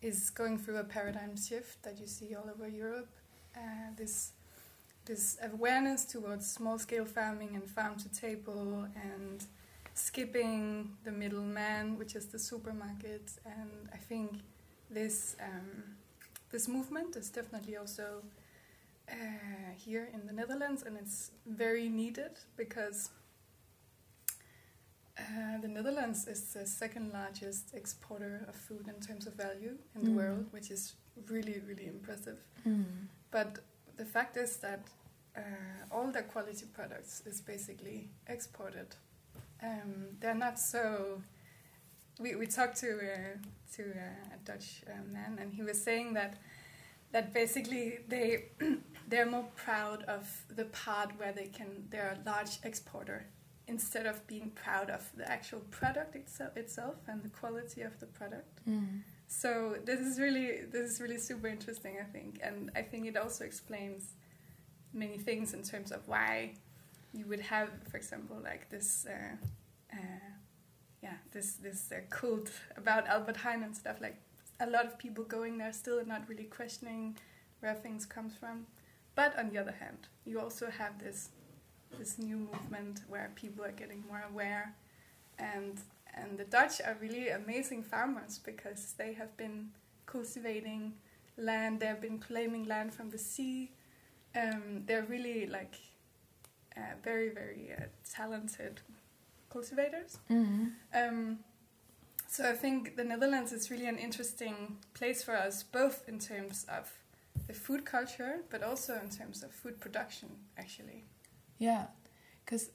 is 0.00 0.30
going 0.30 0.58
through 0.58 0.76
a 0.76 0.84
paradigm 0.84 1.36
shift 1.36 1.82
that 1.82 1.98
you 1.98 2.06
see 2.06 2.34
all 2.34 2.48
over 2.48 2.68
Europe. 2.68 3.08
Uh, 3.56 3.90
this 3.96 4.32
this 5.04 5.38
awareness 5.42 6.04
towards 6.04 6.46
small 6.46 6.78
scale 6.78 7.06
farming 7.06 7.56
and 7.56 7.68
farm 7.68 7.96
to 7.96 8.08
table 8.10 8.86
and 8.94 9.46
skipping 9.94 10.90
the 11.02 11.10
middleman, 11.10 11.96
which 11.98 12.14
is 12.14 12.26
the 12.26 12.38
supermarket. 12.38 13.32
And 13.44 13.88
I 13.92 13.96
think 13.96 14.40
this 14.90 15.34
um, 15.42 15.96
this 16.50 16.68
movement 16.68 17.16
is 17.16 17.30
definitely 17.30 17.76
also 17.76 18.22
uh, 19.10 19.14
here 19.76 20.08
in 20.12 20.26
the 20.26 20.32
Netherlands, 20.32 20.84
and 20.84 20.96
it's 20.96 21.32
very 21.46 21.88
needed 21.88 22.32
because 22.56 23.10
uh, 25.18 25.58
the 25.60 25.68
Netherlands 25.68 26.26
is 26.28 26.52
the 26.52 26.66
second 26.66 27.12
largest 27.12 27.74
exporter 27.74 28.44
of 28.48 28.54
food 28.54 28.86
in 28.88 29.00
terms 29.06 29.26
of 29.26 29.34
value 29.34 29.76
in 29.94 30.04
the 30.04 30.10
Mm. 30.10 30.16
world, 30.16 30.46
which 30.52 30.70
is 30.70 30.94
really, 31.28 31.60
really 31.68 31.86
impressive. 31.86 32.38
Mm. 32.66 32.84
But 33.30 33.58
the 33.96 34.04
fact 34.04 34.36
is 34.36 34.56
that 34.58 34.80
uh, 35.36 35.40
all 35.90 36.10
the 36.12 36.22
quality 36.22 36.66
products 36.72 37.22
is 37.26 37.40
basically 37.40 38.08
exported. 38.26 38.96
Um, 39.62 40.16
they're 40.20 40.34
not 40.46 40.58
so. 40.58 41.22
We, 42.20 42.34
we 42.36 42.46
talked 42.46 42.76
to 42.78 42.88
uh, 42.98 43.38
to 43.76 43.82
uh, 43.82 44.34
a 44.36 44.38
Dutch 44.44 44.82
uh, 44.86 45.12
man, 45.12 45.38
and 45.40 45.52
he 45.52 45.62
was 45.62 45.82
saying 45.82 46.14
that 46.14 46.38
that 47.12 47.32
basically 47.32 47.98
they 48.08 48.44
they're 49.08 49.30
more 49.30 49.48
proud 49.56 50.02
of 50.04 50.24
the 50.56 50.64
part 50.66 51.10
where 51.18 51.32
they 51.32 51.46
can 51.46 51.86
they're 51.90 52.16
a 52.20 52.28
large 52.28 52.58
exporter 52.64 53.26
instead 53.68 54.06
of 54.06 54.26
being 54.26 54.50
proud 54.50 54.90
of 54.90 55.10
the 55.16 55.30
actual 55.30 55.60
product 55.70 56.16
itself 56.16 56.56
itself 56.56 56.96
and 57.06 57.22
the 57.22 57.28
quality 57.28 57.82
of 57.82 57.98
the 58.00 58.06
product. 58.06 58.66
Mm. 58.68 59.02
So 59.28 59.76
this 59.84 60.00
is 60.00 60.18
really 60.18 60.62
this 60.72 60.90
is 60.92 61.00
really 61.00 61.18
super 61.18 61.48
interesting, 61.48 61.96
I 62.00 62.04
think, 62.04 62.40
and 62.42 62.70
I 62.74 62.82
think 62.82 63.06
it 63.06 63.16
also 63.16 63.44
explains 63.44 64.14
many 64.92 65.18
things 65.18 65.52
in 65.52 65.62
terms 65.62 65.92
of 65.92 66.08
why 66.08 66.54
you 67.12 67.26
would 67.26 67.40
have, 67.40 67.68
for 67.90 67.96
example, 67.96 68.38
like 68.42 68.68
this, 68.70 69.06
uh, 69.08 69.36
uh, 69.92 70.30
yeah, 71.02 71.16
this 71.32 71.54
this 71.54 71.92
uh, 71.92 72.00
cult 72.10 72.50
about 72.76 73.06
Albert 73.06 73.36
Heijn 73.36 73.62
and 73.62 73.76
stuff. 73.76 74.00
Like 74.00 74.16
a 74.60 74.66
lot 74.66 74.86
of 74.86 74.98
people 74.98 75.24
going 75.24 75.58
there 75.58 75.72
still 75.72 75.98
and 75.98 76.08
not 76.08 76.28
really 76.28 76.44
questioning 76.44 77.16
where 77.60 77.74
things 77.74 78.06
comes 78.06 78.34
from. 78.34 78.66
But 79.14 79.38
on 79.38 79.50
the 79.50 79.58
other 79.58 79.72
hand, 79.72 80.08
you 80.24 80.40
also 80.40 80.70
have 80.70 80.98
this 80.98 81.30
this 81.98 82.18
new 82.18 82.36
movement 82.36 83.00
where 83.08 83.30
people 83.34 83.64
are 83.64 83.72
getting 83.72 84.04
more 84.08 84.24
aware 84.30 84.74
and 85.38 85.80
and 86.14 86.38
the 86.38 86.44
Dutch 86.44 86.80
are 86.80 86.96
really 87.00 87.28
amazing 87.28 87.82
farmers 87.82 88.40
because 88.44 88.94
they 88.98 89.12
have 89.12 89.36
been 89.36 89.68
cultivating 90.06 90.94
land. 91.36 91.80
They've 91.80 92.00
been 92.00 92.18
claiming 92.18 92.64
land 92.64 92.92
from 92.92 93.10
the 93.10 93.18
sea. 93.18 93.70
Um, 94.34 94.82
they're 94.86 95.06
really 95.08 95.46
like 95.46 95.74
uh, 96.76 96.94
very 97.04 97.28
very 97.28 97.70
uh, 97.76 97.84
talented 98.10 98.80
cultivators. 99.50 100.18
Mm. 100.30 100.72
Um, 100.94 101.38
so 102.26 102.48
I 102.48 102.52
think 102.52 102.96
the 102.96 103.04
Netherlands 103.04 103.52
is 103.52 103.70
really 103.70 103.86
an 103.86 103.96
interesting 103.96 104.76
place 104.92 105.22
for 105.22 105.34
us, 105.34 105.62
both 105.62 106.04
in 106.06 106.18
terms 106.18 106.66
of 106.68 106.92
the 107.46 107.54
food 107.54 107.86
culture, 107.86 108.40
but 108.50 108.62
also 108.62 109.00
in 109.02 109.08
terms 109.08 109.42
of 109.42 109.50
food 109.50 109.80
production. 109.80 110.28
Actually, 110.58 111.04
Yeah, 111.58 111.86
because 112.44 112.70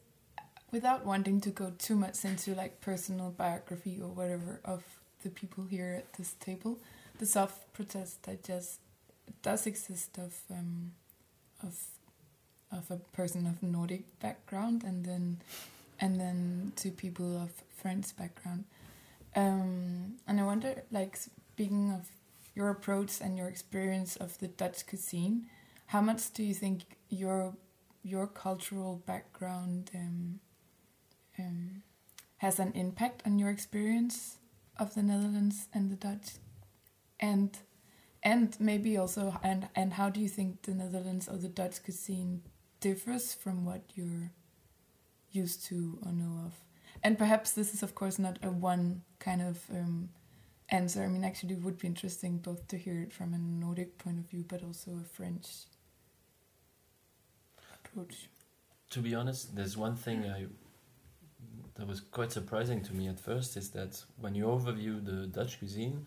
without 0.72 1.06
wanting 1.06 1.40
to 1.42 1.50
go 1.50 1.72
too 1.78 1.96
much 1.96 2.26
into 2.26 2.54
like 2.56 2.82
personal 2.82 3.32
biography 3.32 4.00
or 4.02 4.10
whatever 4.10 4.60
of 4.66 4.84
the 5.24 5.30
people 5.30 5.66
here 5.66 5.96
at 6.00 6.14
this 6.14 6.34
table, 6.40 6.80
the 7.20 7.26
soft 7.26 7.72
protest 7.74 8.24
that 8.24 8.44
just 8.44 8.80
does 9.42 9.66
exist 9.66 10.18
of 10.18 10.36
um, 10.52 10.92
of 11.62 11.80
of 12.72 12.90
a 12.90 12.98
person 13.16 13.46
of 13.46 13.62
Nordic 13.64 14.20
background 14.20 14.84
and 14.84 15.06
then 15.06 15.38
and 16.00 16.20
then 16.20 16.74
two 16.76 16.92
people 16.92 17.38
of 17.38 17.52
French 17.78 18.16
background. 18.18 18.66
Um, 19.36 20.16
and 20.28 20.40
I 20.40 20.44
wonder, 20.44 20.84
like 20.92 21.16
speaking 21.16 21.92
of 21.92 22.10
your 22.56 22.70
approach 22.70 23.22
and 23.22 23.38
your 23.38 23.48
experience 23.48 24.16
of 24.16 24.38
the 24.40 24.48
Dutch 24.48 24.86
cuisine, 24.86 25.48
how 25.88 26.02
much 26.02 26.34
do 26.34 26.44
you 26.44 26.54
think 26.54 26.82
your 27.10 27.54
your 28.04 28.28
cultural 28.28 29.02
background 29.06 29.90
um, 29.96 30.40
um, 31.40 31.84
has 32.38 32.60
an 32.60 32.74
impact 32.74 33.24
on 33.26 33.40
your 33.40 33.50
experience 33.50 34.38
of 34.78 34.94
the 34.94 35.02
Netherlands 35.02 35.68
and 35.74 35.90
the 35.90 35.96
Dutch, 35.96 36.34
and 37.20 37.58
and 38.22 38.56
maybe 38.60 38.98
also 38.98 39.40
and 39.42 39.70
and 39.76 39.94
how 39.94 40.10
do 40.10 40.20
you 40.20 40.30
think 40.30 40.64
the 40.64 40.74
Netherlands 40.74 41.28
or 41.28 41.38
the 41.38 41.48
Dutch 41.48 41.84
cuisine 41.84 42.42
differs 42.82 43.34
from 43.34 43.66
what 43.66 43.84
you're 43.96 44.32
used 45.32 45.66
to 45.66 45.98
or 46.06 46.12
know 46.12 46.46
of? 46.46 46.54
And 47.02 47.18
perhaps 47.18 47.52
this 47.52 47.74
is, 47.74 47.84
of 47.84 47.96
course, 47.96 48.20
not 48.20 48.40
a 48.44 48.50
one 48.50 49.02
kind 49.20 49.42
of 49.42 49.60
um, 49.72 50.10
answer. 50.70 51.04
I 51.04 51.08
mean, 51.08 51.24
actually, 51.24 51.56
it 51.56 51.64
would 51.64 51.78
be 51.78 51.88
interesting 51.88 52.38
both 52.38 52.68
to 52.68 52.78
hear 52.78 53.02
it 53.02 53.14
from 53.14 53.34
a 53.34 53.38
Nordic 53.38 53.98
point 53.98 54.20
of 54.20 54.30
view, 54.30 54.46
but 54.48 54.64
also 54.64 54.92
a 54.92 55.04
French 55.04 55.48
To 58.92 59.00
be 59.00 59.16
honest, 59.16 59.56
there's 59.56 59.78
one 59.78 59.96
thing 59.96 60.26
I 60.26 60.46
that 61.76 61.88
was 61.88 62.02
quite 62.02 62.32
surprising 62.32 62.82
to 62.84 62.94
me 62.94 63.08
at 63.08 63.20
first 63.20 63.58
is 63.58 63.72
that 63.72 64.04
when 64.20 64.36
you 64.36 64.46
overview 64.46 65.04
the 65.04 65.26
Dutch 65.28 65.58
cuisine, 65.58 66.06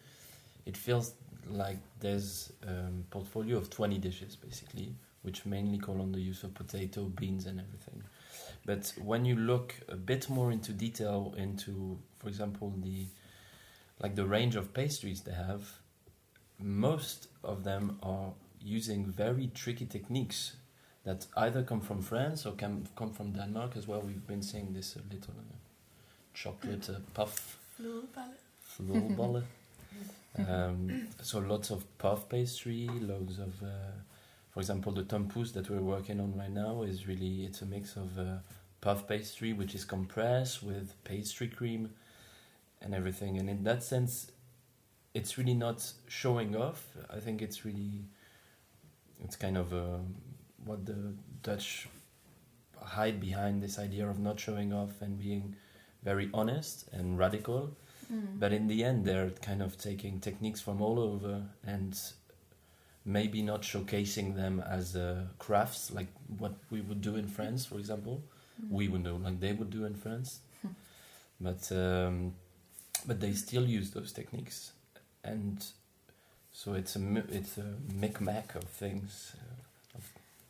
it 0.64 0.76
feels 0.76 1.14
like 1.48 1.78
there's 2.00 2.52
a 2.64 2.70
um, 2.70 3.04
portfolio 3.10 3.56
of 3.56 3.68
20 3.68 3.98
dishes 3.98 4.36
basically, 4.36 4.94
which 5.22 5.44
mainly 5.44 5.78
call 5.78 6.00
on 6.00 6.12
the 6.12 6.20
use 6.20 6.44
of 6.44 6.54
potato, 6.54 7.04
beans, 7.04 7.46
and 7.46 7.60
everything. 7.60 8.02
But 8.64 8.92
when 9.02 9.24
you 9.24 9.36
look 9.36 9.74
a 9.88 9.96
bit 9.96 10.28
more 10.28 10.52
into 10.52 10.72
detail 10.72 11.34
into, 11.36 11.98
for 12.18 12.28
example, 12.28 12.72
the 12.82 13.06
like 14.00 14.14
the 14.14 14.26
range 14.26 14.56
of 14.56 14.74
pastries 14.74 15.22
they 15.22 15.32
have, 15.32 15.80
most 16.60 17.28
of 17.42 17.64
them 17.64 17.98
are 18.02 18.32
using 18.60 19.06
very 19.06 19.50
tricky 19.54 19.86
techniques 19.86 20.56
that 21.06 21.24
either 21.36 21.62
come 21.62 21.80
from 21.80 22.02
France 22.02 22.44
or 22.44 22.52
can 22.52 22.86
come 22.96 23.12
from 23.12 23.30
Denmark 23.30 23.76
as 23.76 23.86
well. 23.86 24.00
We've 24.00 24.26
been 24.26 24.42
seeing 24.42 24.74
this 24.74 24.96
a 24.96 25.14
little 25.14 25.34
uh, 25.38 25.54
chocolate 26.34 26.90
uh, 26.90 26.98
puff. 27.14 27.58
Florballe. 28.76 29.44
um, 30.48 31.06
so 31.22 31.38
lots 31.38 31.70
of 31.70 31.84
puff 31.98 32.28
pastry, 32.28 32.88
loads 33.00 33.38
of, 33.38 33.62
uh, 33.62 33.92
for 34.50 34.58
example, 34.58 34.92
the 34.92 35.04
tompouce 35.04 35.52
that 35.52 35.70
we're 35.70 35.80
working 35.80 36.18
on 36.18 36.36
right 36.36 36.50
now 36.50 36.82
is 36.82 37.06
really 37.06 37.44
it's 37.44 37.62
a 37.62 37.66
mix 37.66 37.96
of 37.96 38.18
uh, 38.18 38.38
puff 38.80 39.06
pastry 39.06 39.52
which 39.52 39.76
is 39.76 39.84
compressed 39.84 40.62
with 40.62 40.92
pastry 41.04 41.46
cream 41.46 41.90
and 42.82 42.94
everything. 42.94 43.38
And 43.38 43.48
in 43.48 43.62
that 43.62 43.84
sense, 43.84 44.32
it's 45.14 45.38
really 45.38 45.54
not 45.54 45.92
showing 46.08 46.56
off. 46.56 46.84
I 47.08 47.20
think 47.20 47.42
it's 47.42 47.64
really 47.64 48.06
it's 49.22 49.36
kind 49.36 49.56
of 49.56 49.72
uh, 49.72 49.98
what 50.66 50.84
the 50.84 51.14
Dutch 51.42 51.88
hide 52.82 53.20
behind 53.20 53.62
this 53.62 53.78
idea 53.78 54.08
of 54.08 54.18
not 54.18 54.38
showing 54.38 54.72
off 54.72 55.00
and 55.00 55.18
being 55.18 55.56
very 56.02 56.28
honest 56.34 56.88
and 56.92 57.18
radical. 57.18 57.76
Mm. 58.12 58.38
But 58.38 58.52
in 58.52 58.68
the 58.68 58.84
end, 58.84 59.04
they're 59.04 59.30
kind 59.30 59.62
of 59.62 59.78
taking 59.78 60.20
techniques 60.20 60.60
from 60.60 60.80
all 60.80 61.00
over 61.00 61.42
and 61.64 61.98
maybe 63.04 63.42
not 63.42 63.62
showcasing 63.62 64.34
them 64.34 64.60
as 64.60 64.96
uh, 64.96 65.24
crafts 65.38 65.90
like 65.90 66.08
what 66.38 66.54
we 66.70 66.80
would 66.80 67.00
do 67.00 67.16
in 67.16 67.26
France, 67.28 67.64
for 67.64 67.78
example. 67.78 68.22
Mm. 68.60 68.70
We 68.70 68.88
would 68.88 69.04
do 69.04 69.16
like 69.16 69.40
they 69.40 69.52
would 69.52 69.70
do 69.70 69.84
in 69.84 69.94
France. 69.94 70.40
but 71.40 71.70
um, 71.72 72.34
but 73.06 73.20
they 73.20 73.32
still 73.32 73.66
use 73.66 73.90
those 73.90 74.12
techniques, 74.12 74.72
and 75.22 75.64
so 76.52 76.74
it's 76.74 76.96
a 76.96 77.22
it's 77.28 77.58
a 77.58 77.74
micmac 77.92 78.54
of 78.54 78.64
things. 78.64 79.34
Uh, 79.34 79.55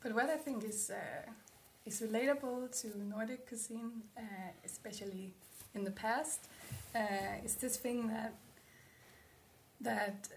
but 0.07 0.15
what 0.15 0.31
I 0.31 0.37
think 0.37 0.63
is 0.63 0.91
uh, 0.91 1.31
is 1.85 2.01
relatable 2.01 2.71
to 2.81 2.87
Nordic 2.97 3.49
cuisine, 3.49 4.03
uh, 4.17 4.23
especially 4.65 5.35
in 5.75 5.83
the 5.83 5.91
past, 5.91 6.47
uh, 6.95 7.45
is 7.45 7.57
this 7.57 7.77
thing 7.77 8.07
that 8.09 8.35
that 9.81 10.29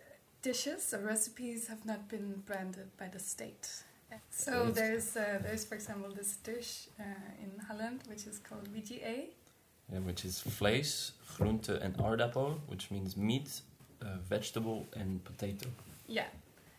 dishes 0.41 0.91
or 0.93 1.01
recipes 1.05 1.67
have 1.67 1.85
not 1.85 2.09
been 2.09 2.41
branded 2.47 2.89
by 2.97 3.09
the 3.09 3.19
state. 3.19 3.83
So 4.31 4.71
there's 4.71 5.15
uh, 5.15 5.37
there's 5.43 5.65
for 5.65 5.75
example 5.75 6.09
this 6.15 6.37
dish 6.37 6.87
uh, 6.99 7.03
in 7.43 7.51
Holland 7.67 7.99
which 8.09 8.25
is 8.25 8.39
called 8.39 8.67
VGA. 8.73 9.17
Yeah, 9.91 9.99
which 9.99 10.25
is 10.25 10.41
vlees, 10.57 11.11
groente 11.37 11.69
and 11.83 11.95
aardappel, 11.97 12.57
which 12.67 12.89
means 12.89 13.15
meat, 13.15 13.61
uh, 14.01 14.17
vegetable 14.27 14.87
and 14.95 15.23
potato. 15.23 15.67
Yeah, 16.07 16.29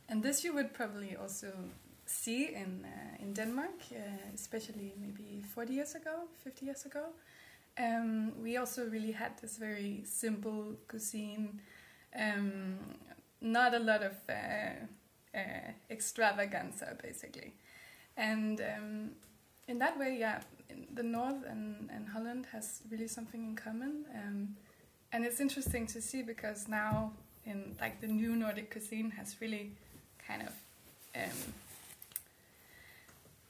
and 0.08 0.24
this 0.24 0.42
you 0.44 0.52
would 0.54 0.72
probably 0.74 1.16
also 1.16 1.52
see 2.10 2.54
in 2.54 2.84
uh, 2.84 3.22
in 3.22 3.32
Denmark, 3.32 3.78
uh, 3.92 4.34
especially 4.34 4.92
maybe 5.00 5.42
40 5.54 5.72
years 5.72 5.94
ago, 5.94 6.28
50 6.44 6.66
years 6.66 6.86
ago. 6.86 7.04
Um, 7.78 8.32
we 8.42 8.56
also 8.56 8.86
really 8.86 9.12
had 9.12 9.38
this 9.40 9.56
very 9.56 10.02
simple 10.04 10.74
cuisine, 10.88 11.60
um, 12.18 12.78
not 13.40 13.74
a 13.74 13.78
lot 13.78 14.02
of 14.02 14.14
uh, 14.28 14.84
uh, 15.34 15.72
extravaganza, 15.88 16.96
basically. 17.02 17.54
And 18.16 18.60
um, 18.60 19.10
in 19.68 19.78
that 19.78 19.98
way, 19.98 20.16
yeah, 20.18 20.40
the 20.94 21.02
North 21.02 21.44
and, 21.48 21.88
and 21.94 22.08
Holland 22.08 22.46
has 22.52 22.82
really 22.90 23.08
something 23.08 23.44
in 23.44 23.56
common. 23.56 24.04
Um, 24.14 24.56
and 25.12 25.24
it's 25.24 25.40
interesting 25.40 25.86
to 25.88 26.02
see 26.02 26.22
because 26.22 26.68
now, 26.68 27.12
in 27.46 27.76
like 27.80 28.00
the 28.00 28.08
new 28.08 28.36
Nordic 28.36 28.70
cuisine, 28.70 29.10
has 29.12 29.36
really 29.40 29.72
kind 30.26 30.42
of 30.42 30.52
um, 31.14 31.54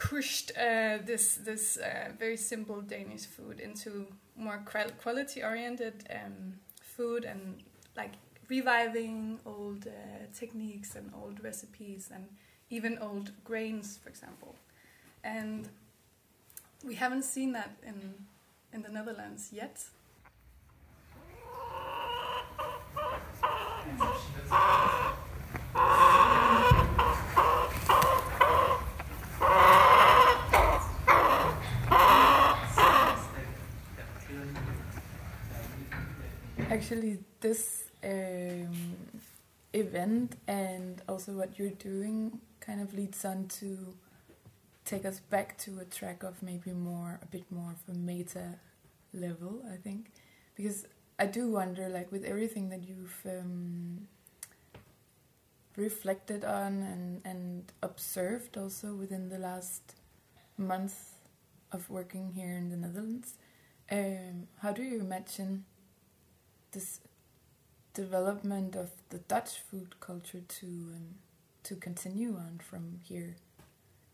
pushed 0.00 0.50
uh, 0.56 0.98
this 1.04 1.36
this 1.36 1.76
uh, 1.76 2.10
very 2.18 2.36
simple 2.36 2.80
Danish 2.80 3.26
food 3.26 3.60
into 3.60 4.06
more 4.36 4.64
quality 5.02 5.42
oriented 5.42 6.04
um, 6.10 6.54
food 6.82 7.24
and 7.24 7.62
like 7.96 8.12
reviving 8.48 9.38
old 9.46 9.86
uh, 9.86 9.90
techniques 10.34 10.96
and 10.96 11.12
old 11.22 11.44
recipes 11.44 12.10
and 12.12 12.24
even 12.70 12.98
old 12.98 13.30
grains, 13.44 13.98
for 14.02 14.08
example. 14.08 14.56
And 15.22 15.68
we 16.84 16.94
haven't 16.94 17.24
seen 17.24 17.52
that 17.52 17.76
in 17.86 18.14
in 18.72 18.82
the 18.82 18.88
Netherlands 18.88 19.50
yet. 19.52 19.84
Actually, 36.90 37.18
this 37.40 37.84
um, 38.02 38.96
event 39.72 40.34
and 40.48 41.00
also 41.08 41.30
what 41.30 41.56
you're 41.56 41.78
doing 41.78 42.40
kind 42.58 42.80
of 42.80 42.92
leads 42.94 43.24
on 43.24 43.46
to 43.46 43.94
take 44.84 45.04
us 45.04 45.20
back 45.20 45.56
to 45.58 45.78
a 45.78 45.84
track 45.84 46.24
of 46.24 46.42
maybe 46.42 46.72
more 46.72 47.20
a 47.22 47.26
bit 47.26 47.44
more 47.48 47.70
of 47.70 47.94
a 47.94 47.96
meta 47.96 48.56
level 49.14 49.62
i 49.72 49.76
think. 49.76 50.10
Because 50.56 50.88
i 51.16 51.26
do 51.26 51.48
wonder 51.48 51.88
like 51.88 52.10
with 52.10 52.24
everything 52.24 52.70
that 52.70 52.82
you've 52.82 53.20
um, 53.24 54.08
reflected 55.76 56.44
on 56.44 56.82
and 56.82 57.20
and 57.24 57.72
observed 57.84 58.58
also 58.58 58.94
within 58.94 59.28
the 59.28 59.38
last 59.38 59.94
month 60.58 61.12
of 61.70 61.88
working 61.88 62.32
here 62.34 62.50
in 62.50 62.68
the 62.68 62.76
netherlands 62.76 63.34
um, 63.92 64.48
how 64.60 64.72
do 64.72 64.82
you 64.82 64.98
imagine 64.98 65.64
this 66.72 67.00
development 67.94 68.76
of 68.76 68.90
the 69.10 69.18
Dutch 69.18 69.60
food 69.60 70.00
culture 70.00 70.42
to 70.60 70.66
um, 70.66 71.14
to 71.64 71.76
continue 71.76 72.36
on 72.36 72.60
from 72.62 73.00
here? 73.02 73.36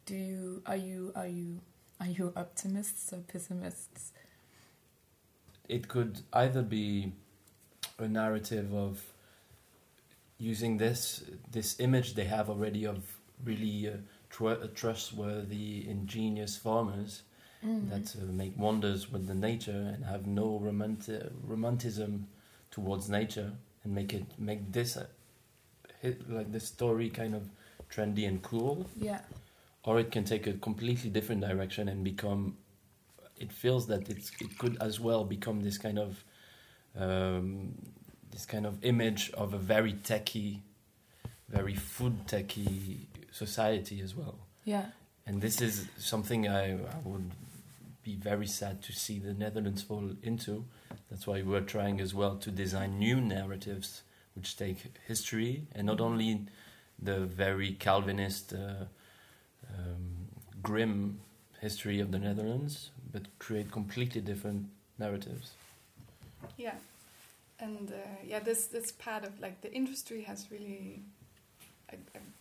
Do 0.07 0.15
you 0.15 0.63
are 0.67 0.77
you 0.77 1.13
are 1.15 1.27
you 1.27 1.61
are 2.01 2.07
you 2.07 2.33
optimists 2.37 3.13
or 3.13 3.19
pessimists? 3.19 4.13
It 5.69 5.89
could 5.89 6.21
either 6.33 6.63
be 6.63 7.13
a 7.99 8.09
narrative 8.09 8.73
of 8.75 9.03
using 10.39 10.77
this 10.77 11.25
this 11.51 11.81
image 11.81 12.15
they 12.15 12.25
have 12.25 12.51
already 12.51 12.87
of 12.87 13.17
really 13.45 13.89
uh, 13.89 13.93
tr- 14.31 14.67
trustworthy, 14.75 15.87
ingenious 15.89 16.57
farmers 16.57 17.23
mm. 17.65 17.89
that 17.91 18.15
uh, 18.21 18.25
make 18.33 18.57
wonders 18.59 19.11
with 19.11 19.27
the 19.27 19.35
nature 19.35 19.93
and 19.95 20.05
have 20.05 20.27
no 20.27 20.61
romanti- 20.63 21.31
romanticism 21.43 22.27
towards 22.77 23.09
nature 23.09 23.51
and 23.83 23.95
make 23.95 24.13
it 24.13 24.27
make 24.39 24.61
this 24.71 24.97
a, 24.97 25.07
hit, 26.03 26.31
like 26.31 26.53
the 26.53 26.61
story 26.61 27.09
kind 27.09 27.35
of 27.35 27.43
trendy 27.91 28.29
and 28.29 28.43
cool. 28.43 28.87
Yeah. 28.95 29.21
Or 29.83 29.99
it 29.99 30.13
can 30.13 30.25
take 30.25 30.47
a 30.47 30.53
completely 30.69 31.11
different 31.11 31.41
direction 31.41 31.89
and 31.89 32.05
become. 32.05 32.59
It 33.39 33.53
feels 33.53 33.87
that 33.87 34.09
it's 34.09 34.31
it 34.41 34.59
could 34.59 34.77
as 34.81 35.01
well 35.01 35.25
become 35.25 35.63
this 35.63 35.79
kind 35.79 35.99
of 35.99 36.25
um, 36.99 37.75
this 38.31 38.45
kind 38.47 38.67
of 38.67 38.85
image 38.85 39.31
of 39.33 39.55
a 39.55 39.59
very 39.59 39.95
techy, 40.13 40.63
very 41.49 41.75
food 41.75 42.27
techy 42.27 43.09
society 43.31 44.01
as 44.01 44.15
well. 44.15 44.39
Yeah. 44.65 44.87
And 45.27 45.41
this 45.41 45.61
is 45.61 45.87
something 45.99 46.49
I, 46.49 46.75
I 46.75 46.99
would 47.05 47.31
be 48.07 48.15
very 48.15 48.47
sad 48.47 48.83
to 48.83 48.93
see 48.93 49.19
the 49.19 49.35
Netherlands 49.35 49.83
fall 49.83 50.11
into. 50.23 50.65
That's 51.11 51.27
why 51.27 51.43
we're 51.43 51.61
trying 51.77 52.01
as 52.01 52.15
well 52.15 52.37
to 52.37 52.51
design 52.53 52.99
new 53.01 53.21
narratives 53.21 54.03
which 54.37 54.57
take 54.57 54.79
history 55.09 55.63
and 55.75 55.87
not 55.87 56.01
only 56.01 56.47
the 57.03 57.19
very 57.21 57.73
Calvinist, 57.73 58.53
uh, 58.53 58.85
um, 59.75 60.29
grim 60.63 61.19
history 61.61 62.01
of 62.01 62.13
the 62.13 62.19
Netherlands, 62.19 62.91
but 63.13 63.23
create 63.41 63.73
completely 63.73 64.21
different 64.21 64.67
narratives. 64.99 65.51
Yeah, 66.57 66.77
and 67.59 67.91
uh, 67.91 67.97
yeah, 68.25 68.39
this 68.41 68.67
this 68.69 68.93
part 68.93 69.25
of 69.25 69.41
like 69.41 69.61
the 69.63 69.73
industry 69.73 70.23
has 70.23 70.47
really. 70.51 71.03
uh, 71.93 71.97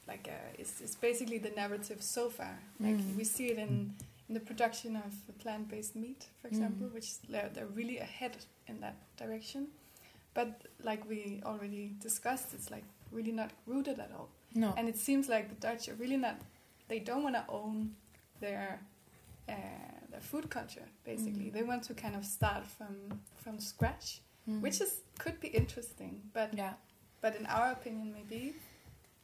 Like 0.07 0.29
uh, 0.29 0.61
it's, 0.61 0.81
it's 0.81 0.95
basically 0.95 1.39
the 1.39 1.53
narrative 1.55 1.99
so 2.01 2.29
far. 2.29 2.55
Like 2.79 2.99
Mm. 3.01 3.17
we 3.17 3.23
see 3.23 3.47
it 3.53 3.57
in 3.57 3.93
in 4.27 4.33
the 4.33 4.39
production 4.39 4.95
of 4.95 5.13
plant-based 5.39 5.95
meat, 5.95 6.27
for 6.41 6.47
example, 6.47 6.87
Mm. 6.87 6.93
which 6.93 7.21
they're, 7.29 7.49
they're 7.53 7.67
really 7.67 7.99
ahead 7.99 8.37
in 8.67 8.79
that 8.81 8.95
direction. 9.17 9.67
But 10.33 10.67
like 10.83 11.07
we 11.07 11.41
already 11.45 11.93
discussed, 12.01 12.53
it's 12.53 12.69
like 12.71 12.83
really 13.11 13.31
not 13.31 13.51
rooted 13.67 13.99
at 13.99 14.11
all. 14.17 14.29
No. 14.53 14.73
And 14.77 14.89
it 14.89 14.97
seems 14.97 15.29
like 15.29 15.49
the 15.49 15.55
Dutch 15.67 15.87
are 15.89 15.95
really 15.95 16.17
not. 16.17 16.37
They 16.87 16.99
don't 16.99 17.23
want 17.23 17.35
to 17.35 17.45
own 17.49 17.95
their 18.39 18.79
uh, 19.47 19.53
their 20.09 20.21
food 20.21 20.49
culture. 20.49 20.85
Basically, 21.03 21.45
Mm. 21.49 21.53
they 21.53 21.63
want 21.63 21.83
to 21.83 21.93
kind 21.93 22.15
of 22.15 22.25
start 22.25 22.65
from 22.65 23.21
from 23.43 23.59
scratch, 23.59 24.21
Mm. 24.47 24.61
which 24.61 24.81
is 24.81 25.01
could 25.19 25.39
be 25.39 25.47
interesting. 25.49 26.21
But 26.33 26.53
yeah. 26.57 26.73
but 27.21 27.35
in 27.35 27.45
our 27.45 27.71
opinion, 27.71 28.11
maybe. 28.13 28.53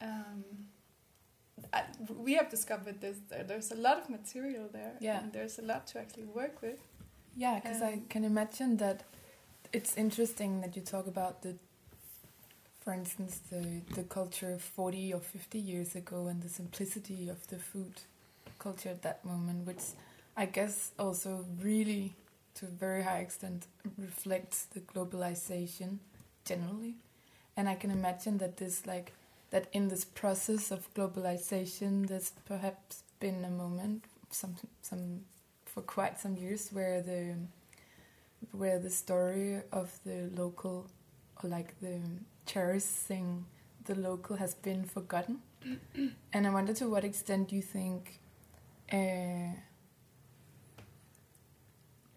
Um, 0.00 0.44
I, 1.72 1.82
we 2.18 2.34
have 2.34 2.50
discovered 2.50 3.00
this. 3.00 3.16
There's 3.46 3.70
a 3.70 3.76
lot 3.76 3.98
of 3.98 4.08
material 4.10 4.68
there, 4.72 4.94
Yeah. 5.00 5.20
and 5.20 5.32
there's 5.32 5.58
a 5.58 5.62
lot 5.62 5.86
to 5.88 5.98
actually 5.98 6.24
work 6.26 6.60
with. 6.62 6.78
Yeah, 7.36 7.60
because 7.60 7.82
I 7.82 7.92
Um, 7.94 8.06
can 8.08 8.24
imagine 8.24 8.76
that 8.78 9.04
it's 9.72 9.96
interesting 9.96 10.60
that 10.60 10.76
you 10.76 10.82
talk 10.82 11.06
about 11.06 11.42
the, 11.42 11.56
for 12.80 12.92
instance, 12.92 13.38
the 13.50 13.80
the 13.94 14.02
culture 14.02 14.58
40 14.58 15.14
or 15.14 15.20
50 15.20 15.58
years 15.58 15.94
ago 15.96 16.26
and 16.28 16.42
the 16.42 16.48
simplicity 16.48 17.28
of 17.30 17.46
the 17.48 17.58
food 17.58 17.92
culture 18.58 18.90
at 18.90 19.02
that 19.02 19.24
moment, 19.24 19.66
which 19.66 19.82
I 20.36 20.46
guess 20.46 20.92
also 20.98 21.44
really, 21.62 22.14
to 22.54 22.66
a 22.66 22.68
very 22.68 23.02
high 23.02 23.20
extent, 23.20 23.66
reflects 23.98 24.64
the 24.64 24.80
globalization 24.80 25.98
generally. 26.44 26.94
And 27.56 27.68
I 27.68 27.74
can 27.76 27.90
imagine 27.90 28.38
that 28.38 28.56
this 28.56 28.86
like 28.86 29.12
that 29.52 29.68
in 29.72 29.88
this 29.88 30.04
process 30.04 30.70
of 30.70 30.92
globalization, 30.94 32.08
there's 32.08 32.32
perhaps 32.46 33.04
been 33.20 33.44
a 33.44 33.50
moment, 33.50 34.04
some 34.30 34.56
some 34.80 35.20
for 35.66 35.82
quite 35.82 36.18
some 36.18 36.36
years, 36.36 36.70
where 36.72 37.02
the 37.02 37.36
where 38.50 38.78
the 38.78 38.90
story 38.90 39.60
of 39.70 39.98
the 40.04 40.30
local, 40.34 40.86
or 41.42 41.50
like 41.50 41.78
the 41.80 42.00
cherishing 42.46 43.44
the 43.84 43.94
local, 43.94 44.36
has 44.36 44.54
been 44.54 44.84
forgotten. 44.84 45.42
and 46.32 46.46
I 46.46 46.50
wonder 46.50 46.72
to 46.74 46.88
what 46.88 47.04
extent 47.04 47.50
do 47.50 47.56
you 47.56 47.62
think. 47.62 48.20
Uh, 48.90 49.52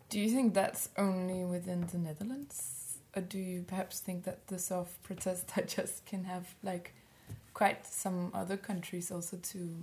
do 0.10 0.20
you 0.20 0.30
think 0.30 0.54
that's 0.54 0.88
only 0.98 1.44
within 1.44 1.86
the 1.92 1.98
Netherlands, 1.98 2.98
or 3.14 3.22
do 3.22 3.38
you 3.38 3.64
perhaps 3.68 4.00
think 4.00 4.24
that 4.24 4.48
the 4.48 4.58
soft 4.58 5.04
protest 5.04 5.52
just 5.68 6.06
can 6.06 6.24
have 6.24 6.56
like 6.64 6.94
quite 7.56 7.88
some 7.88 8.30
other 8.36 8.58
countries 8.58 9.12
also 9.12 9.38
to 9.38 9.76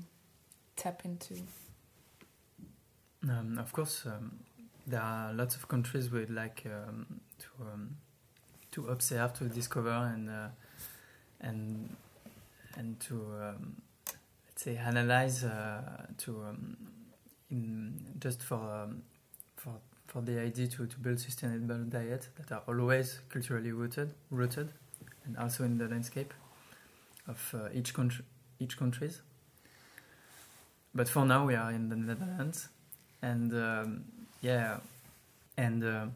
tap 0.77 1.03
into? 1.05 1.35
Um, 3.29 3.59
of 3.59 3.73
course, 3.73 4.05
um, 4.07 4.39
there 4.87 5.01
are 5.01 5.33
lots 5.33 5.57
of 5.57 5.67
countries 5.67 6.11
we'd 6.11 6.31
like 6.31 6.65
um, 6.67 7.21
to 7.41 7.49
um, 7.63 7.97
to 8.73 8.89
observe, 8.89 9.33
to 9.35 9.45
discover, 9.45 9.91
and 9.91 10.29
uh, 10.31 10.49
and 11.41 11.97
and 12.77 13.01
to 13.01 13.15
um, 13.15 13.77
let's 14.47 14.63
say 14.63 14.77
analyze 14.77 15.43
uh, 15.45 16.07
to 16.19 16.43
um, 16.49 16.77
in 17.51 17.95
just 18.19 18.43
for 18.43 18.89
for 19.57 19.73
for 20.07 20.21
the 20.21 20.39
idea 20.39 20.67
to, 20.67 20.87
to 20.87 20.99
build 20.99 21.19
sustainable 21.19 21.85
diet 21.85 22.29
that 22.37 22.53
are 22.53 22.63
always 22.69 23.21
culturally 23.31 23.73
rooted 23.73 24.13
rooted 24.31 24.69
and 25.25 25.39
also 25.39 25.65
in 25.65 25.79
the 25.79 25.89
landscape 25.89 26.35
of 27.27 27.55
uh, 27.55 27.69
each 27.73 27.95
country 27.95 28.25
each 28.59 28.77
countries. 28.77 29.23
But 30.95 31.09
for 31.09 31.25
now, 31.25 31.47
we 31.47 31.55
are 31.55 31.71
in 31.71 31.89
the 31.89 31.97
Netherlands 31.97 32.69
and 33.23 33.53
um, 33.55 34.05
yeah, 34.41 34.79
and 35.57 35.85
uh, 35.85 36.07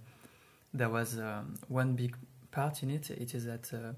there 0.74 0.88
was 0.88 1.18
um, 1.18 1.54
one 1.68 1.94
big 1.94 2.16
part 2.50 2.82
in 2.82 2.90
it. 2.90 3.10
It 3.10 3.34
is 3.34 3.46
that 3.46 3.72
uh, 3.72 3.92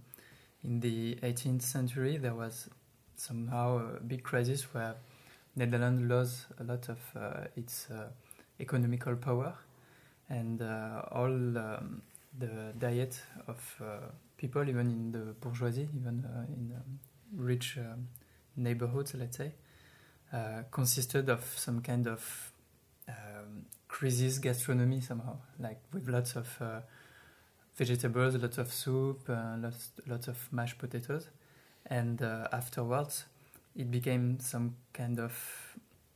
in 0.63 0.81
the 0.81 1.17
18th 1.23 1.63
century 1.63 2.19
there 2.19 2.35
was 2.35 2.69
somehow 3.17 3.97
a 3.97 4.01
big 4.01 4.23
crisis 4.23 4.63
where 4.75 4.95
Netherlands 5.57 6.03
lost 6.03 6.47
a 6.61 6.65
lot 6.65 6.89
of 6.89 6.99
uh, 7.17 7.47
its 7.57 7.89
uh, 7.91 8.09
economical 8.61 9.17
power, 9.17 9.55
and 10.29 10.61
uh, 10.61 11.03
all 11.11 11.27
um, 11.27 12.03
the 12.39 12.73
diet 12.79 13.21
of 13.47 13.83
uh, 13.83 13.85
people, 14.37 14.69
even 14.69 14.91
in 14.91 15.13
the 15.13 15.35
bourgeoisie, 15.41 15.89
even 15.95 16.25
uh, 16.25 16.45
in 16.53 16.73
um, 16.75 16.99
rich 17.37 17.79
um, 17.79 18.09
neighborhoods, 18.57 19.15
let's 19.15 19.37
say, 19.37 19.53
uh, 20.33 20.63
consisted 20.71 21.29
of 21.29 21.45
some 21.57 21.81
kind 21.81 22.07
of 22.07 22.53
um, 23.09 23.65
crisis 23.89 24.39
gastronomy 24.39 25.01
somehow, 25.01 25.37
like 25.59 25.81
with 25.93 26.09
lots 26.09 26.37
of 26.37 26.49
uh, 26.61 26.81
vegetables, 27.77 28.37
lots 28.37 28.59
of 28.59 28.73
soup, 28.73 29.29
uh, 29.29 29.57
lots 29.59 29.91
lots 30.07 30.29
of 30.29 30.53
mashed 30.53 30.79
potatoes, 30.79 31.29
and 31.87 32.23
uh, 32.23 32.49
afterwards 32.53 33.25
it 33.77 33.91
became 33.91 34.39
some 34.41 34.75
kind 34.93 35.19
of 35.19 35.33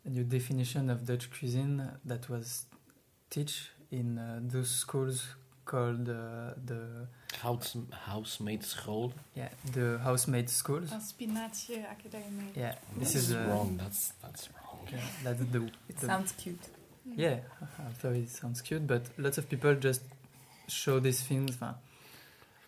new 0.04 0.24
definition 0.24 0.90
of 0.90 1.06
Dutch 1.06 1.30
cuisine 1.30 1.88
that 2.04 2.28
was 2.28 2.64
teach 3.30 3.70
in 3.90 4.18
uh, 4.18 4.40
those 4.42 4.70
schools 4.70 5.26
called 5.64 6.08
uh, 6.08 6.54
the 6.64 7.06
House, 7.40 7.76
housemaid 8.06 8.62
school. 8.64 9.12
yeah 9.34 9.48
the 9.72 9.98
housemaid 10.02 10.48
school. 10.50 10.80
Van 10.80 11.00
Spinazie 11.00 11.84
Academie. 11.88 12.52
Yeah, 12.54 12.74
this 12.96 13.12
That's 13.12 13.28
is 13.28 13.34
uh, 13.34 13.46
wrong. 13.48 13.76
That's 13.82 14.12
that's 14.22 14.48
wrong. 14.52 14.78
Yeah, 14.90 14.98
that's 15.24 15.38
the, 15.52 15.62
It 15.88 15.96
the 15.96 16.06
sounds 16.06 16.32
cute. 16.32 16.60
Mm. 17.08 17.14
Yeah, 17.16 17.36
I 17.78 17.92
thought 17.92 18.14
it 18.14 18.28
sounds 18.30 18.60
cute, 18.60 18.86
but 18.86 19.06
lots 19.18 19.38
of 19.38 19.48
people 19.48 19.74
just 19.74 20.02
show 20.68 21.00
these 21.00 21.20
things 21.22 21.58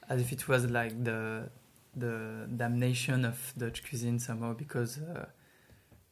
as 0.08 0.20
if 0.20 0.32
it 0.32 0.48
was 0.48 0.68
like 0.70 1.04
the 1.04 1.48
the 1.96 2.46
damnation 2.56 3.24
of 3.24 3.52
Dutch 3.56 3.84
cuisine 3.88 4.18
somehow 4.18 4.52
because 4.54 4.98
uh, 4.98 5.26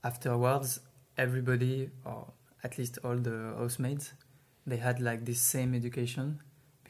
afterwards 0.05 0.81
everybody 1.19 1.91
or 2.05 2.27
at 2.63 2.79
least 2.79 2.99
all 3.05 3.17
the 3.17 3.55
housemaids 3.59 4.13
they 4.67 4.77
had 4.77 5.01
like 5.01 5.25
this 5.25 5.41
same 5.41 5.75
education 5.75 6.41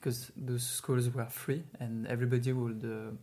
because 0.02 0.32
those 0.36 0.66
schools 0.66 1.08
were 1.10 1.26
free 1.26 1.62
and 1.78 2.08
everybody 2.08 2.52
would 2.52 2.84
uh, 2.84 3.14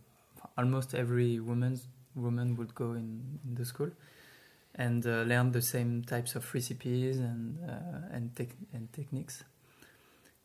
almost 0.56 0.94
every 0.94 1.38
woman 1.38 1.78
woman 2.16 2.56
would 2.56 2.74
go 2.74 2.92
in, 2.92 3.38
in 3.46 3.54
the 3.54 3.64
school 3.64 3.90
and 4.76 5.06
uh, 5.06 5.22
learn 5.22 5.52
the 5.52 5.60
same 5.60 6.02
types 6.02 6.34
of 6.34 6.54
recipes 6.54 7.18
and 7.18 7.58
uh, 7.68 8.14
and, 8.16 8.34
tech 8.34 8.48
and 8.72 8.90
techniques 8.94 9.44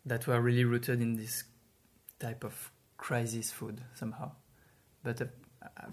that 0.06 0.28
were 0.28 0.42
really 0.42 0.66
rooted 0.66 1.02
in 1.02 1.16
this 1.16 1.46
type 2.20 2.44
of 2.44 2.72
crisis 2.98 3.52
food 3.52 3.82
somehow. 3.94 4.32
But 5.04 5.22
uh, 5.22 5.26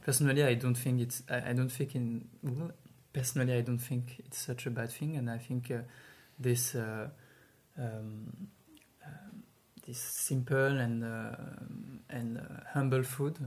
personally, 0.01 0.43
I 0.43 0.55
don't 0.55 0.75
think 0.75 1.01
it's. 1.01 1.23
I, 1.31 1.51
I 1.51 1.53
don't 1.53 1.71
think 1.71 1.95
in. 1.95 2.29
Personally, 3.13 3.55
I 3.55 3.61
don't 3.61 3.79
think 3.79 4.17
it's 4.19 4.39
such 4.39 4.67
a 4.67 4.71
bad 4.71 4.91
thing, 4.91 5.17
and 5.17 5.31
I 5.31 5.39
think 5.39 5.71
uh, 5.71 5.83
this 6.39 6.75
uh, 6.75 7.09
um, 7.79 8.49
this 9.87 9.99
simple 9.99 10.79
and 10.81 11.05
uh, 11.05 11.37
and 12.11 12.39
uh, 12.39 12.43
humble 12.73 13.03
food 13.03 13.39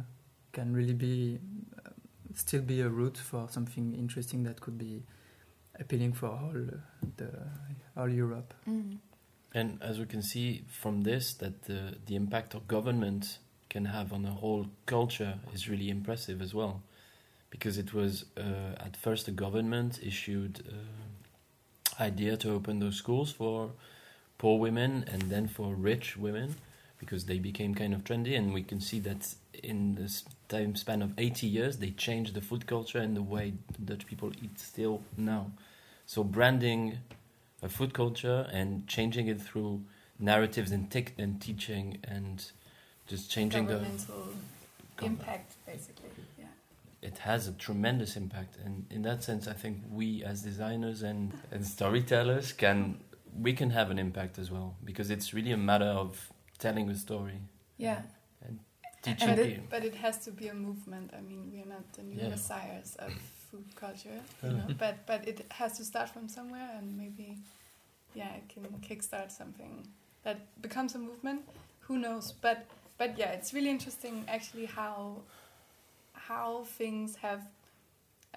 can 0.51 0.73
really 0.73 0.93
be 0.93 1.39
uh, 1.85 1.89
still 2.33 2.61
be 2.61 2.81
a 2.81 2.89
route 2.89 3.17
for 3.17 3.47
something 3.49 3.95
interesting 3.95 4.43
that 4.43 4.59
could 4.59 4.77
be 4.77 5.03
appealing 5.79 6.13
for 6.13 6.27
all 6.27 6.55
uh, 6.55 7.07
the 7.17 7.29
all 7.95 8.09
Europe. 8.09 8.53
Mm. 8.67 8.97
And 9.53 9.81
as 9.81 9.99
we 9.99 10.05
can 10.05 10.21
see 10.21 10.63
from 10.67 11.03
this, 11.03 11.33
that 11.35 11.63
the 11.63 11.97
the 12.05 12.15
impact 12.15 12.53
of 12.55 12.67
government 12.67 13.39
can 13.69 13.85
have 13.85 14.13
on 14.13 14.25
a 14.25 14.31
whole 14.31 14.67
culture 14.85 15.39
is 15.53 15.69
really 15.69 15.89
impressive 15.89 16.41
as 16.41 16.53
well, 16.53 16.81
because 17.49 17.77
it 17.77 17.93
was 17.93 18.25
uh, 18.37 18.85
at 18.85 18.97
first 18.97 19.25
the 19.25 19.31
government 19.31 19.99
issued 20.03 20.63
uh, 20.67 22.03
idea 22.03 22.37
to 22.37 22.51
open 22.51 22.79
those 22.79 22.97
schools 22.97 23.31
for 23.31 23.71
poor 24.37 24.59
women 24.59 25.05
and 25.11 25.23
then 25.23 25.47
for 25.47 25.73
rich 25.73 26.17
women, 26.17 26.55
because 26.99 27.25
they 27.25 27.39
became 27.39 27.75
kind 27.75 27.93
of 27.93 28.03
trendy, 28.03 28.37
and 28.37 28.53
we 28.53 28.63
can 28.63 28.79
see 28.79 28.99
that 28.99 29.35
in 29.63 29.95
this 29.95 30.23
time 30.49 30.75
span 30.75 31.01
of 31.01 31.11
80 31.17 31.47
years 31.47 31.77
they 31.77 31.89
changed 31.91 32.33
the 32.35 32.41
food 32.41 32.67
culture 32.67 32.99
and 32.99 33.15
the 33.15 33.21
way 33.21 33.53
Dutch 33.83 34.05
people 34.05 34.31
eat 34.43 34.59
still 34.59 35.01
now. 35.17 35.51
So 36.05 36.23
branding 36.23 36.99
a 37.63 37.69
food 37.69 37.93
culture 37.93 38.47
and 38.51 38.87
changing 38.87 39.27
it 39.27 39.41
through 39.41 39.81
narratives 40.19 40.71
and, 40.71 40.93
and 41.17 41.41
teaching 41.41 41.97
and 42.03 42.51
just 43.07 43.31
changing 43.31 43.67
the 43.67 43.81
impact, 45.01 45.53
basically. 45.65 46.09
Yeah. 46.39 46.45
it 47.01 47.17
has 47.19 47.47
a 47.47 47.51
tremendous 47.53 48.15
impact. 48.15 48.57
And 48.63 48.85
in 48.89 49.01
that 49.03 49.23
sense, 49.23 49.47
I 49.47 49.53
think 49.53 49.79
we 49.91 50.23
as 50.23 50.41
designers 50.41 51.03
and, 51.03 51.33
and 51.51 51.65
storytellers 51.65 52.53
can 52.53 52.99
we 53.41 53.53
can 53.53 53.69
have 53.71 53.91
an 53.91 53.99
impact 53.99 54.37
as 54.39 54.51
well 54.51 54.75
because 54.83 55.09
it's 55.11 55.33
really 55.33 55.51
a 55.51 55.57
matter 55.57 55.85
of 55.85 56.31
telling 56.59 56.89
a 56.89 56.95
story, 56.95 57.39
Yeah. 57.77 58.01
teaching 59.01 59.29
And 59.29 59.37
people. 59.41 59.63
but 59.69 59.83
it 59.83 59.95
has 59.95 60.17
to 60.25 60.31
be 60.31 60.47
a 60.47 60.53
movement. 60.53 61.11
I 61.17 61.21
mean, 61.21 61.51
we're 61.53 61.65
not 61.65 61.91
the 61.93 62.03
new 62.03 62.17
Yeah. 62.19 62.29
messiahs 62.29 62.95
of 62.99 63.13
food 63.51 63.65
culture, 63.75 64.19
you 64.43 64.49
Uh-huh. 64.49 64.57
know. 64.67 64.73
But 64.77 65.05
but 65.05 65.27
it 65.27 65.45
has 65.51 65.77
to 65.77 65.83
start 65.85 66.09
from 66.09 66.27
somewhere, 66.27 66.69
and 66.77 66.97
maybe, 66.97 67.37
yeah, 68.13 68.33
it 68.35 68.49
can 68.49 68.63
kickstart 68.81 69.31
something 69.31 69.87
that 70.23 70.37
becomes 70.61 70.95
a 70.95 70.99
movement. 70.99 71.41
Who 71.87 71.97
knows? 71.97 72.33
But 72.41 72.65
but 72.97 73.17
yeah, 73.17 73.31
it's 73.31 73.53
really 73.53 73.69
interesting 73.69 74.23
actually 74.27 74.65
how 74.65 75.21
how 76.13 76.63
things 76.77 77.15
have 77.17 77.41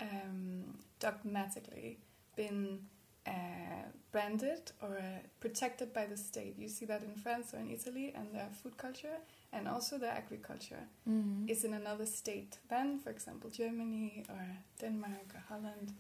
um, 0.01 0.79
dogmatically 1.01 1.99
been 2.37 2.81
uh, 3.29 3.85
branded 4.13 4.73
or 4.83 4.99
uh, 4.99 5.19
protected 5.41 5.93
by 5.93 6.07
the 6.07 6.17
state. 6.17 6.55
You 6.59 6.69
see 6.69 6.87
that 6.87 7.03
in 7.03 7.15
France 7.23 7.55
or 7.55 7.59
in 7.61 7.71
Italy, 7.71 8.13
and 8.17 8.27
their 8.35 8.49
food 8.63 8.77
culture, 8.77 9.19
and 9.53 9.69
also 9.69 9.99
their 9.99 10.13
agriculture 10.23 10.85
Mhm. 11.07 11.49
is 11.51 11.65
in 11.65 11.75
another 11.75 12.07
state 12.07 12.59
than, 12.69 12.99
for 12.99 13.11
example, 13.11 13.51
Germany 13.51 14.25
or 14.29 14.47
Denmark 14.81 15.35
or 15.35 15.41
Holland, 15.49 15.93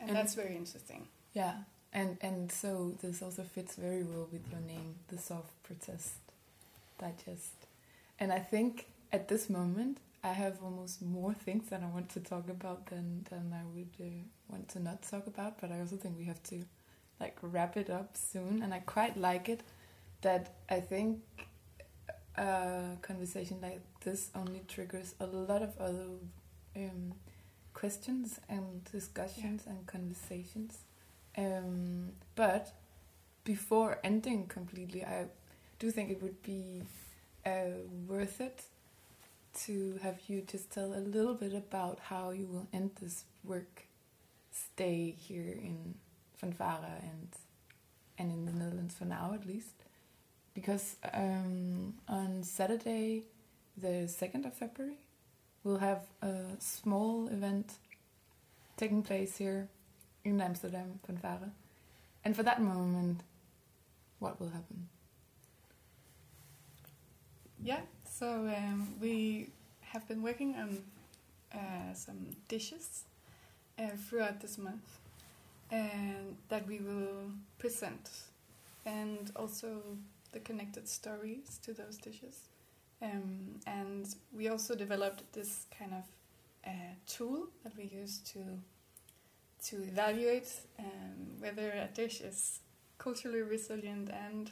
and, 0.00 0.08
And- 0.10 0.16
that's 0.16 0.34
very 0.36 0.56
interesting. 0.56 1.06
Yeah, 1.34 1.54
and 1.92 2.16
and 2.22 2.52
so 2.52 2.96
this 3.00 3.22
also 3.22 3.42
fits 3.44 3.76
very 3.76 4.02
well 4.04 4.26
with 4.32 4.44
your 4.52 4.60
name, 4.66 4.94
the 5.08 5.18
soft 5.18 5.52
protest 5.62 6.14
digest. 6.98 7.54
And 8.20 8.32
I 8.32 8.38
think 8.40 8.86
at 9.12 9.26
this 9.28 9.48
moment 9.48 9.98
I 10.24 10.32
have 10.34 10.62
almost 10.62 11.02
more 11.02 11.34
things 11.44 11.68
that 11.68 11.82
I 11.82 11.86
want 11.86 12.08
to 12.14 12.20
talk 12.20 12.48
about 12.48 12.86
than 12.86 13.24
than 13.30 13.52
I 13.52 13.64
would 13.74 13.94
uh, 14.00 14.04
want 14.52 14.68
to 14.70 14.80
not 14.80 15.02
talk 15.02 15.26
about. 15.26 15.60
But 15.60 15.72
I 15.72 15.80
also 15.80 15.96
think 15.96 16.16
we 16.18 16.26
have 16.26 16.42
to 16.44 16.62
like 17.20 17.36
wrap 17.42 17.76
it 17.76 17.90
up 17.90 18.16
soon. 18.16 18.62
And 18.62 18.72
I 18.72 18.80
quite 18.80 19.16
like 19.16 19.48
it 19.48 19.62
that 20.20 20.54
I 20.68 20.80
think 20.80 21.20
a 22.36 22.96
conversation 23.02 23.58
like 23.60 23.80
this 24.04 24.30
only 24.34 24.62
triggers 24.68 25.14
a 25.20 25.26
lot 25.26 25.62
of 25.62 25.76
other 25.78 26.06
um, 26.76 27.14
questions 27.74 28.40
and 28.48 28.84
discussions 28.90 29.64
and 29.66 29.86
conversations. 29.86 30.78
Um, 31.36 32.12
but 32.34 32.72
before 33.44 33.98
ending 34.04 34.46
completely, 34.46 35.04
I 35.04 35.26
do 35.78 35.90
think 35.90 36.10
it 36.10 36.22
would 36.22 36.42
be 36.42 36.82
uh, 37.44 37.50
worth 38.06 38.40
it 38.40 38.62
to 39.54 39.98
have 40.02 40.18
you 40.28 40.42
just 40.42 40.70
tell 40.70 40.94
a 40.94 41.00
little 41.00 41.34
bit 41.34 41.54
about 41.54 41.98
how 42.04 42.30
you 42.30 42.46
will 42.46 42.66
end 42.72 42.90
this 43.00 43.24
work 43.44 43.86
stay 44.52 45.14
here 45.18 45.50
in 45.52 45.94
Fanfare 46.36 47.00
and 47.02 47.28
and 48.18 48.30
in 48.30 48.44
the 48.44 48.52
Netherlands 48.52 48.94
for 48.94 49.04
now 49.04 49.32
at 49.34 49.46
least. 49.46 49.74
Because 50.54 50.96
um, 51.14 51.94
on 52.08 52.42
Saturday, 52.42 53.22
the 53.76 54.06
2nd 54.06 54.44
of 54.44 54.52
February, 54.52 54.98
we'll 55.64 55.78
have 55.78 56.02
a 56.20 56.42
small 56.58 57.26
event 57.28 57.72
taking 58.76 59.02
place 59.02 59.38
here 59.38 59.68
in 60.24 60.40
Amsterdam, 60.40 61.00
Fanfare. 61.06 61.52
And 62.24 62.36
for 62.36 62.42
that 62.42 62.60
moment, 62.60 63.22
what 64.18 64.38
will 64.38 64.50
happen? 64.50 64.88
Yeah, 67.62 67.80
so 68.08 68.26
um, 68.26 68.94
we 69.00 69.48
have 69.80 70.06
been 70.06 70.22
working 70.22 70.54
on 70.56 70.78
uh, 71.54 71.94
some 71.94 72.36
dishes 72.48 73.04
uh, 73.82 73.88
throughout 74.08 74.40
this 74.40 74.58
month 74.58 74.98
and 75.70 76.36
that 76.48 76.66
we 76.66 76.78
will 76.78 77.32
present 77.58 78.10
and 78.84 79.30
also 79.36 79.82
the 80.32 80.40
connected 80.40 80.88
stories 80.88 81.58
to 81.64 81.72
those 81.72 81.96
dishes. 81.96 82.48
Um, 83.00 83.60
and 83.66 84.06
we 84.36 84.48
also 84.48 84.74
developed 84.74 85.22
this 85.32 85.66
kind 85.76 85.92
of 85.92 86.04
uh, 86.66 86.70
tool 87.06 87.48
that 87.64 87.76
we 87.76 87.84
use 87.84 88.18
to 88.32 88.38
to 89.68 89.76
evaluate 89.84 90.48
um, 90.78 91.38
whether 91.38 91.70
a 91.70 91.88
dish 91.94 92.20
is 92.20 92.60
culturally 92.98 93.42
resilient 93.42 94.10
and 94.10 94.50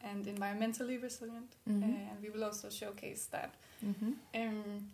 and 0.00 0.26
environmentally 0.26 1.02
resilient. 1.02 1.56
Mhm. 1.68 1.82
And 1.82 2.22
we 2.22 2.30
will 2.30 2.44
also 2.44 2.70
showcase 2.70 3.26
that. 3.30 3.54
Mm-hmm. 3.84 4.12
Um, 4.34 4.90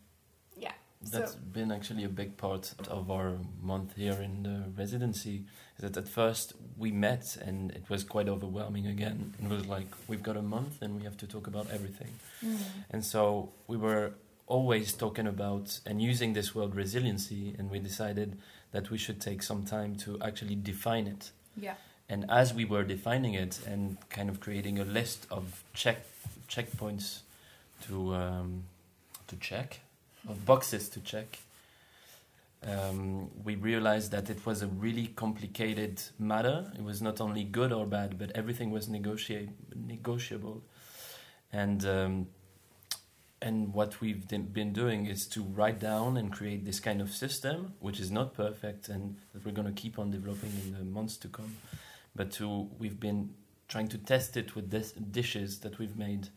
yeah. 0.56 0.72
That's 1.02 1.32
so 1.32 1.38
been 1.52 1.70
actually 1.70 2.04
a 2.04 2.08
big 2.08 2.36
part 2.36 2.74
of 2.88 3.10
our 3.10 3.38
month 3.62 3.96
here 3.96 4.14
in 4.22 4.42
the 4.42 4.64
residency. 4.76 5.44
Is 5.76 5.82
that 5.82 5.96
at 5.96 6.08
first 6.08 6.54
we 6.76 6.92
met 6.92 7.36
and 7.36 7.70
it 7.72 7.90
was 7.90 8.04
quite 8.04 8.28
overwhelming 8.28 8.86
again. 8.86 9.34
It 9.42 9.48
was 9.48 9.66
like 9.66 9.88
we've 10.08 10.22
got 10.22 10.36
a 10.36 10.42
month 10.42 10.80
and 10.82 10.96
we 10.96 11.04
have 11.04 11.16
to 11.18 11.26
talk 11.26 11.46
about 11.46 11.70
everything. 11.70 12.12
And 12.90 13.04
so 13.04 13.50
we 13.66 13.76
were 13.76 14.12
always 14.46 14.92
talking 14.92 15.26
about 15.26 15.80
and 15.86 16.00
using 16.02 16.32
this 16.34 16.54
word 16.54 16.74
resiliency, 16.74 17.54
and 17.58 17.70
we 17.70 17.78
decided 17.78 18.38
that 18.72 18.90
we 18.90 18.98
should 18.98 19.20
take 19.20 19.42
some 19.42 19.64
time 19.64 19.96
to 19.96 20.18
actually 20.20 20.54
define 20.54 21.06
it. 21.06 21.30
Yeah. 21.56 21.74
And 22.08 22.26
as 22.30 22.52
we 22.52 22.64
were 22.64 22.84
defining 22.84 23.34
it 23.34 23.60
and 23.66 23.96
kind 24.10 24.28
of 24.28 24.40
creating 24.40 24.78
a 24.78 24.84
list 24.84 25.26
of 25.30 25.64
check 25.72 26.04
checkpoints 26.48 27.20
to 27.86 28.14
um, 28.14 28.64
to 29.28 29.36
check, 29.36 29.80
of 30.28 30.44
boxes 30.44 30.88
to 30.90 31.00
check, 31.00 31.38
um, 32.66 33.30
we 33.44 33.56
realized 33.56 34.10
that 34.12 34.30
it 34.30 34.46
was 34.46 34.62
a 34.62 34.66
really 34.66 35.08
complicated 35.08 36.00
matter. 36.18 36.72
It 36.74 36.82
was 36.82 37.02
not 37.02 37.20
only 37.20 37.44
good 37.44 37.72
or 37.72 37.86
bad, 37.86 38.18
but 38.18 38.30
everything 38.34 38.70
was 38.70 38.88
negotiate 38.88 39.50
negotiable. 39.74 40.62
And 41.52 41.84
um, 41.84 42.26
and 43.42 43.74
what 43.74 44.00
we've 44.00 44.26
been 44.26 44.72
doing 44.72 45.04
is 45.04 45.26
to 45.26 45.42
write 45.42 45.78
down 45.78 46.16
and 46.16 46.32
create 46.32 46.64
this 46.64 46.80
kind 46.80 47.02
of 47.02 47.10
system, 47.10 47.74
which 47.80 48.00
is 48.00 48.10
not 48.10 48.32
perfect, 48.32 48.88
and 48.88 49.18
that 49.34 49.44
we're 49.44 49.52
going 49.52 49.68
to 49.68 49.80
keep 49.80 49.98
on 49.98 50.10
developing 50.10 50.50
in 50.64 50.72
the 50.72 50.84
months 50.84 51.18
to 51.18 51.28
come. 51.28 51.56
But 52.16 52.32
to 52.32 52.70
we've 52.78 52.98
been 52.98 53.34
trying 53.68 53.88
to 53.88 53.98
test 53.98 54.38
it 54.38 54.54
with 54.54 54.70
this 54.70 54.92
dishes 54.92 55.58
that 55.58 55.78
we've 55.78 55.96
made, 55.96 56.28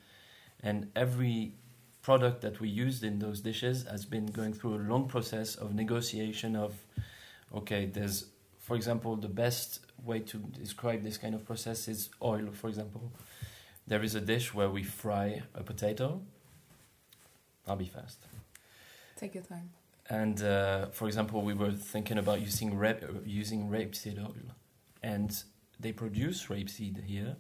and 0.62 0.92
every 0.96 1.54
product 2.08 2.40
that 2.46 2.56
we 2.62 2.70
used 2.86 3.04
in 3.04 3.20
those 3.20 3.40
dishes 3.42 3.78
has 3.94 4.06
been 4.06 4.28
going 4.40 4.54
through 4.58 4.76
a 4.76 4.84
long 4.92 5.04
process 5.14 5.50
of 5.64 5.68
negotiation 5.84 6.56
of 6.56 6.72
okay 7.60 7.84
there's 7.96 8.18
for 8.68 8.76
example 8.80 9.12
the 9.28 9.34
best 9.46 9.70
way 10.10 10.20
to 10.20 10.38
describe 10.64 11.04
this 11.04 11.18
kind 11.18 11.36
of 11.36 11.42
process 11.46 11.88
is 11.88 12.10
oil 12.22 12.48
for 12.54 12.68
example. 12.70 13.12
There 13.92 14.04
is 14.04 14.16
a 14.16 14.22
dish 14.22 14.54
where 14.54 14.70
we 14.70 14.84
fry 14.84 15.28
a 15.62 15.64
potato. 15.64 16.22
I'll 17.68 17.76
be 17.88 17.92
fast. 17.98 18.20
Take 19.16 19.34
your 19.36 19.44
time. 19.44 19.70
and 20.10 20.38
uh, 20.42 20.86
for 20.98 21.06
example, 21.08 21.42
we 21.50 21.54
were 21.62 21.74
thinking 21.94 22.18
about 22.24 22.40
using 22.50 22.70
using 23.26 23.62
rapeseed 23.78 24.18
oil, 24.30 24.48
and 25.04 25.30
they 25.84 25.92
produce 26.04 26.40
rapeseed 26.54 26.96
here 27.14 27.36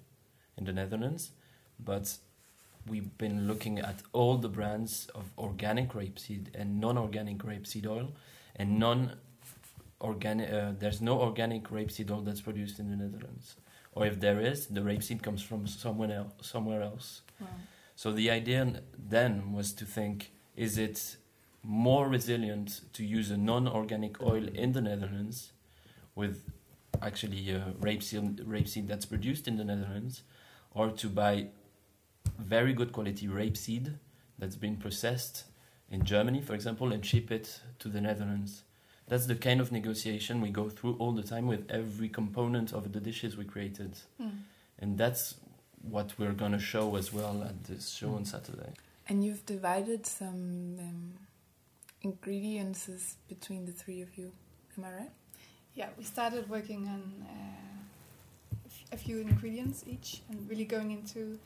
in 0.58 0.64
the 0.66 0.74
Netherlands, 0.82 1.32
but 1.90 2.06
we've 2.90 3.18
been 3.18 3.48
looking 3.48 3.80
at 3.80 4.02
all 4.14 4.38
the 4.38 4.50
brands 4.50 5.08
of 5.16 5.26
organic 5.38 5.94
rapeseed 5.94 6.48
and 6.56 6.80
non-organic 6.80 7.40
rapeseed 7.40 7.88
oil, 7.88 8.12
and 8.56 8.80
non-organic. 8.80 10.52
Uh, 10.52 10.72
there's 10.78 11.02
no 11.02 11.20
organic 11.20 11.70
rapeseed 11.70 12.12
oil 12.12 12.22
that's 12.22 12.42
produced 12.42 12.80
in 12.80 12.90
the 12.90 12.96
Netherlands, 12.96 13.56
or 13.94 14.06
if 14.06 14.20
there 14.20 14.40
is, 14.40 14.68
the 14.68 14.82
rapeseed 14.82 15.22
comes 15.22 15.42
from 15.42 15.68
somewhere 15.68 16.12
else. 16.12 16.34
Somewhere 16.42 16.82
else. 16.82 17.22
Wow. 17.40 17.48
So 17.96 18.12
the 18.12 18.30
idea 18.30 18.82
then 18.98 19.54
was 19.54 19.74
to 19.74 19.86
think: 19.86 20.32
Is 20.56 20.78
it 20.78 21.18
more 21.64 22.08
resilient 22.08 22.82
to 22.94 23.04
use 23.04 23.30
a 23.32 23.38
non-organic 23.38 24.22
oil 24.22 24.48
in 24.54 24.74
the 24.74 24.82
Netherlands, 24.82 25.52
with 26.16 26.50
actually 27.02 27.54
uh, 27.54 27.72
rapeseed, 27.80 28.44
rapeseed 28.46 28.88
that's 28.88 29.06
produced 29.06 29.48
in 29.48 29.58
the 29.58 29.64
Netherlands, 29.64 30.24
or 30.72 30.90
to 30.92 31.10
buy 31.10 31.48
very 32.38 32.74
good 32.74 32.92
quality 32.92 33.28
rapeseed 33.28 33.94
that's 34.38 34.56
been 34.56 34.78
processed 34.78 35.46
in 35.90 36.04
Germany, 36.04 36.42
for 36.42 36.54
example, 36.54 36.92
and 36.92 37.06
ship 37.06 37.32
it 37.32 37.62
to 37.80 37.88
the 37.88 38.02
Netherlands? 38.02 38.64
That's 39.08 39.26
the 39.26 39.36
kind 39.36 39.62
of 39.62 39.72
negotiation 39.72 40.42
we 40.42 40.50
go 40.50 40.70
through 40.70 40.96
all 41.00 41.14
the 41.14 41.24
time 41.24 41.48
with 41.48 41.70
every 41.72 42.10
component 42.10 42.74
of 42.74 42.92
the 42.92 43.00
dishes 43.00 43.38
we 43.38 43.46
created, 43.46 43.98
mm. 44.22 44.32
and 44.80 44.98
that's 44.98 45.36
what 45.82 46.14
we're 46.18 46.34
gonna 46.34 46.60
show 46.60 46.96
as 46.98 47.14
well 47.14 47.44
at 47.44 47.64
this 47.66 47.90
show 47.90 48.16
on 48.16 48.26
Saturday. 48.26 48.74
And 49.08 49.24
you've 49.24 49.46
divided 49.46 50.06
some 50.06 50.76
um, 50.80 51.14
ingredients 52.02 53.16
between 53.30 53.66
the 53.66 53.72
three 53.72 54.02
of 54.02 54.18
you. 54.18 54.34
Am 54.78 54.84
I 54.84 54.92
right? 54.92 55.12
yeah, 55.78 55.90
we 55.96 56.04
started 56.04 56.50
working 56.50 56.88
on 56.88 57.04
uh, 57.22 58.92
a 58.92 58.98
few 58.98 59.20
ingredients 59.20 59.84
each, 59.88 60.22
and 60.28 60.50
really 60.50 60.66
going 60.66 60.90
into 60.90 61.38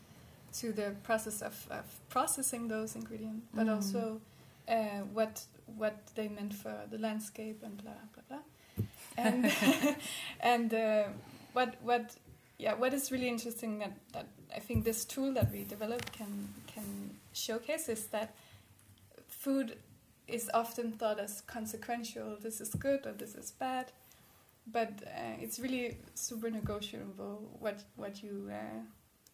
to 0.60 0.72
the 0.74 0.96
process 1.04 1.42
of, 1.42 1.68
of 1.70 1.86
processing 2.10 2.68
those 2.68 2.96
ingredients, 2.96 3.46
but 3.54 3.68
Mm. 3.68 3.76
also 3.76 4.22
uh, 4.68 5.02
what 5.14 5.46
what 5.78 5.96
they 6.16 6.28
meant 6.28 6.54
for 6.54 6.74
the 6.90 6.98
landscape 6.98 7.64
and 7.64 7.78
blah 7.84 7.94
blah 8.14 8.24
blah, 8.30 8.86
and 9.18 9.46
and 10.42 10.74
uh, 10.74 11.04
what 11.54 11.76
what 11.84 12.16
yeah 12.60 12.74
what 12.74 12.94
is 12.94 13.12
really 13.12 13.28
interesting 13.28 13.80
that 13.80 13.94
that 14.14 14.28
I 14.56 14.60
think 14.60 14.84
this 14.86 15.06
tool 15.06 15.34
that 15.34 15.52
we 15.52 15.64
developed 15.64 16.12
can 16.12 16.50
can 16.68 17.12
showcase 17.34 17.88
is 17.90 18.08
that 18.08 18.34
food 19.28 19.78
is 20.28 20.50
often 20.54 20.92
thought 20.94 21.20
as 21.20 21.42
consequential. 21.42 22.38
This 22.42 22.62
is 22.62 22.70
good 22.76 23.06
or 23.06 23.14
this 23.14 23.36
is 23.36 23.52
bad, 23.52 23.92
but 24.68 24.90
uh, 25.08 25.42
it's 25.42 25.60
really 25.60 25.98
super 26.14 26.50
negotiable. 26.52 27.50
What 27.60 27.84
what 27.98 28.22
you 28.24 28.50
uh, 28.52 28.82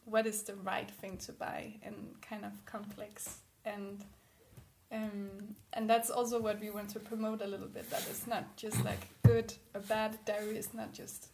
what 0.09 0.25
is 0.25 0.43
the 0.43 0.55
right 0.55 0.89
thing 1.01 1.17
to 1.17 1.31
buy 1.33 1.73
and 1.83 1.95
kind 2.21 2.45
of 2.45 2.53
complex 2.65 3.39
and 3.65 4.05
um, 4.89 5.29
and 5.73 5.89
that's 5.89 6.09
also 6.09 6.39
what 6.39 6.61
we 6.61 6.69
want 6.69 6.89
to 6.91 6.99
promote 6.99 7.41
a 7.41 7.47
little 7.47 7.67
bit. 7.67 7.89
That 7.89 8.05
it's 8.09 8.25
not 8.25 8.55
just 8.55 8.85
like 8.85 9.09
good 9.23 9.53
or 9.75 9.81
bad. 9.81 10.17
Dairy 10.25 10.57
is 10.57 10.73
not 10.73 10.93
just 10.93 11.27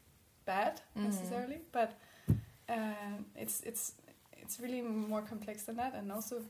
bad 0.46 0.82
Mhm. 0.96 1.04
necessarily, 1.04 1.60
but 1.72 1.92
um, 2.68 3.26
it's 3.36 3.62
it's 3.62 3.94
it's 4.42 4.60
really 4.60 4.82
more 4.82 5.22
complex 5.22 5.64
than 5.64 5.76
that, 5.76 5.94
and 5.94 6.12
also 6.12 6.42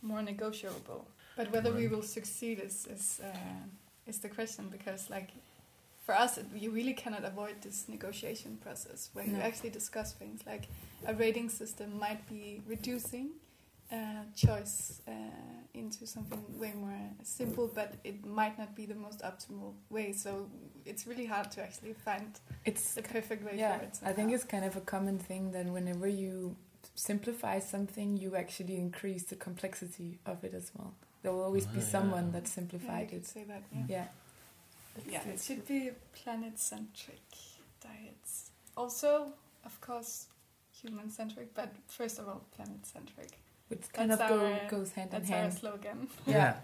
more 0.00 0.22
negotiable. 0.22 1.08
But 1.36 1.50
whether 1.52 1.72
we 1.72 1.88
will 1.88 2.02
succeed 2.02 2.60
is 2.60 2.86
is 2.86 3.20
uh, 3.20 3.64
is 4.06 4.18
the 4.20 4.28
question 4.28 4.68
because 4.70 5.10
like 5.10 5.32
for 6.08 6.14
us, 6.14 6.38
it, 6.38 6.46
you 6.56 6.70
really 6.70 6.94
cannot 6.94 7.22
avoid 7.32 7.56
this 7.60 7.86
negotiation 7.86 8.56
process 8.62 9.10
where 9.12 9.26
you 9.26 9.36
actually 9.48 9.68
discuss 9.68 10.14
things 10.14 10.40
like 10.46 10.64
a 11.06 11.12
rating 11.12 11.50
system 11.50 11.98
might 11.98 12.26
be 12.30 12.62
reducing 12.66 13.26
uh, 13.92 13.96
choice 14.34 15.02
uh, 15.06 15.12
into 15.74 16.06
something 16.06 16.42
way 16.58 16.72
more 16.74 16.98
simple, 17.22 17.70
but 17.74 17.90
it 18.04 18.24
might 18.24 18.56
not 18.58 18.74
be 18.74 18.86
the 18.86 18.94
most 18.94 19.20
optimal 19.20 19.74
way. 19.90 20.14
So 20.14 20.30
it's 20.86 21.06
really 21.06 21.26
hard 21.26 21.50
to 21.50 21.62
actually 21.62 21.92
find 21.92 22.30
It's 22.64 22.94
the 22.94 23.02
perfect 23.02 23.44
way 23.44 23.56
yeah, 23.58 23.76
for 23.76 23.84
it. 23.84 23.98
I 24.02 24.14
think 24.14 24.32
it's 24.32 24.44
kind 24.44 24.64
of 24.64 24.76
a 24.76 24.80
common 24.94 25.18
thing 25.18 25.52
that 25.52 25.66
whenever 25.66 26.08
you 26.08 26.56
simplify 26.94 27.58
something, 27.58 28.16
you 28.16 28.34
actually 28.34 28.76
increase 28.78 29.24
the 29.24 29.36
complexity 29.36 30.20
of 30.24 30.42
it 30.42 30.54
as 30.54 30.70
well. 30.74 30.94
There 31.22 31.32
will 31.32 31.42
always 31.42 31.66
be 31.66 31.80
Ah, 31.80 31.90
someone 31.96 32.26
yeah. 32.26 32.32
that 32.40 32.44
yeah, 32.44 32.48
you 32.48 32.58
simplified 32.60 33.08
could 33.10 33.18
it. 33.18 33.26
say 33.26 33.44
that. 33.44 33.62
Yeah, 33.74 33.84
Yeah. 33.96 34.06
Yeah. 35.08 35.22
It 35.28 35.40
should 35.40 35.66
be 35.66 35.90
planet-centric 36.24 37.20
diets. 37.82 38.50
Also, 38.76 39.32
of 39.64 39.80
course, 39.80 40.26
human-centric, 40.82 41.54
but 41.54 41.72
first 41.88 42.18
of 42.18 42.28
all, 42.28 42.42
planet-centric. 42.56 43.38
Which 43.68 43.82
kind 43.92 44.10
That's 44.10 44.22
of 44.22 44.28
go, 44.28 44.46
our- 44.46 44.68
goes 44.70 44.92
hand 44.92 45.12
in 45.12 45.18
That's 45.20 45.30
our 45.30 45.36
hand. 45.38 45.52
slogan. 45.54 46.08
Yeah. 46.26 46.56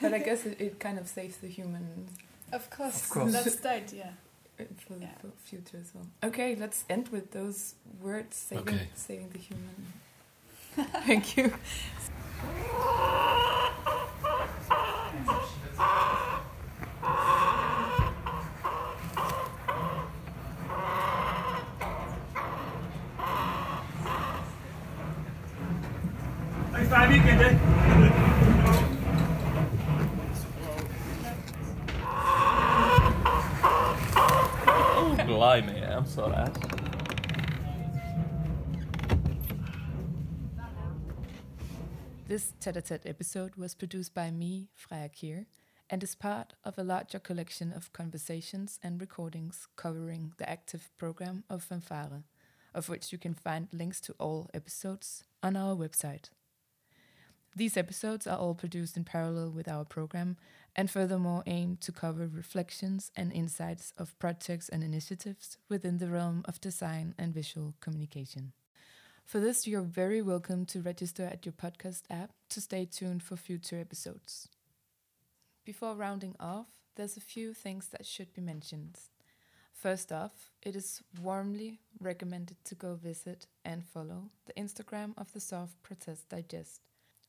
but 0.00 0.12
I 0.14 0.18
guess 0.18 0.44
it, 0.46 0.60
it 0.60 0.80
kind 0.80 0.98
of 0.98 1.06
saves 1.08 1.36
the 1.38 1.48
human 1.48 2.08
Of 2.52 2.68
course, 2.70 3.04
Of 3.04 3.10
course. 3.10 3.32
that's 3.32 3.56
the 3.56 3.70
idea. 3.70 4.14
for 4.86 4.94
the 4.94 5.00
Yeah. 5.02 5.30
future 5.44 5.76
as 5.80 5.92
well. 5.94 6.06
Okay, 6.24 6.56
let's 6.56 6.84
end 6.90 7.08
with 7.08 7.30
those 7.30 7.74
words 8.00 8.36
saving 8.36 8.74
Okay. 8.74 8.88
saving 8.94 9.28
the 9.30 9.38
human. 9.38 9.92
Thank 11.06 11.36
you. 11.36 11.52
Oh, 35.00 35.16
blimey, 35.26 35.82
I'm 35.82 36.04
so 36.04 36.28
that. 36.28 36.54
This 42.26 42.52
tete-a-tete 42.60 43.06
episode 43.06 43.56
was 43.56 43.74
produced 43.74 44.14
by 44.14 44.30
me, 44.30 44.68
Freya 44.74 45.08
Kier, 45.08 45.46
and 45.88 46.02
is 46.02 46.14
part 46.14 46.52
of 46.62 46.76
a 46.76 46.84
larger 46.84 47.18
collection 47.18 47.72
of 47.72 47.90
conversations 47.94 48.78
and 48.82 49.00
recordings 49.00 49.66
covering 49.76 50.34
the 50.36 50.46
active 50.46 50.90
program 50.98 51.44
of 51.48 51.64
Fanfare, 51.64 52.24
of 52.74 52.90
which 52.90 53.12
you 53.12 53.18
can 53.18 53.32
find 53.32 53.68
links 53.72 53.98
to 54.02 54.14
all 54.18 54.50
episodes 54.52 55.24
on 55.42 55.56
our 55.56 55.74
website. 55.74 56.28
These 57.58 57.76
episodes 57.76 58.28
are 58.28 58.38
all 58.38 58.54
produced 58.54 58.96
in 58.96 59.02
parallel 59.02 59.50
with 59.50 59.66
our 59.66 59.84
program 59.84 60.36
and 60.76 60.88
furthermore 60.88 61.42
aim 61.44 61.76
to 61.80 61.90
cover 61.90 62.28
reflections 62.28 63.10
and 63.16 63.32
insights 63.32 63.92
of 63.98 64.16
projects 64.20 64.68
and 64.68 64.84
initiatives 64.84 65.58
within 65.68 65.98
the 65.98 66.06
realm 66.06 66.44
of 66.44 66.60
design 66.60 67.16
and 67.18 67.34
visual 67.34 67.74
communication. 67.80 68.52
For 69.24 69.40
this, 69.40 69.66
you're 69.66 69.82
very 69.82 70.22
welcome 70.22 70.66
to 70.66 70.80
register 70.80 71.24
at 71.24 71.44
your 71.44 71.52
podcast 71.52 72.02
app 72.08 72.30
to 72.50 72.60
stay 72.60 72.84
tuned 72.84 73.24
for 73.24 73.34
future 73.34 73.80
episodes. 73.80 74.48
Before 75.64 75.96
rounding 75.96 76.36
off, 76.38 76.68
there's 76.94 77.16
a 77.16 77.20
few 77.20 77.54
things 77.54 77.88
that 77.88 78.06
should 78.06 78.32
be 78.32 78.40
mentioned. 78.40 79.00
First 79.72 80.12
off, 80.12 80.52
it 80.62 80.76
is 80.76 81.02
warmly 81.20 81.80
recommended 81.98 82.58
to 82.66 82.76
go 82.76 82.94
visit 82.94 83.48
and 83.64 83.84
follow 83.84 84.30
the 84.46 84.52
Instagram 84.52 85.12
of 85.18 85.32
the 85.32 85.40
Soft 85.40 85.82
Protest 85.82 86.28
Digest, 86.28 86.82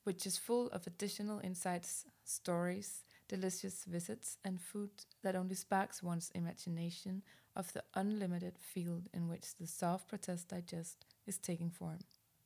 which 0.04 0.26
is 0.26 0.38
full 0.38 0.68
of 0.68 0.88
additional 0.88 1.39
insights, 1.39 2.06
stories, 2.24 3.04
delicious 3.28 3.86
visits, 3.86 4.38
and 4.43 4.60
food 4.60 4.89
that 5.24 5.36
only 5.36 5.56
sparks 5.56 6.02
one's 6.02 6.32
imagination 6.34 7.22
of 7.56 7.72
the 7.74 7.84
unlimited 7.95 8.58
field 8.60 9.10
in 9.14 9.28
which 9.28 9.56
the 9.56 9.68
Soft 9.68 10.08
Protest 10.08 10.50
Digest 10.50 11.06
is 11.28 11.38
taking 11.38 11.70
form. 11.70 12.00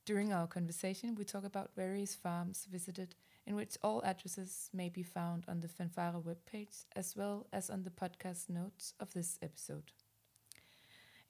During 0.06 0.34
our 0.34 0.47
conversation, 0.47 1.16
we 1.16 1.24
talk 1.24 1.45
about 1.45 1.76
various 1.76 2.14
farms 2.14 2.68
visited, 2.70 3.16
in 3.45 3.56
which 3.56 3.78
all 3.82 4.01
addresses 4.04 4.70
may 4.74 4.89
be 4.89 5.04
found 5.04 5.45
on 5.47 5.62
the 5.62 5.68
Fanfare 5.70 6.16
webpage 6.26 6.86
as 6.95 7.16
well 7.16 7.47
as 7.54 7.70
on 7.70 7.84
the 7.84 7.89
podcast 7.89 8.49
notes 8.49 8.93
of 8.99 9.14
this 9.14 9.39
episode. 9.41 9.91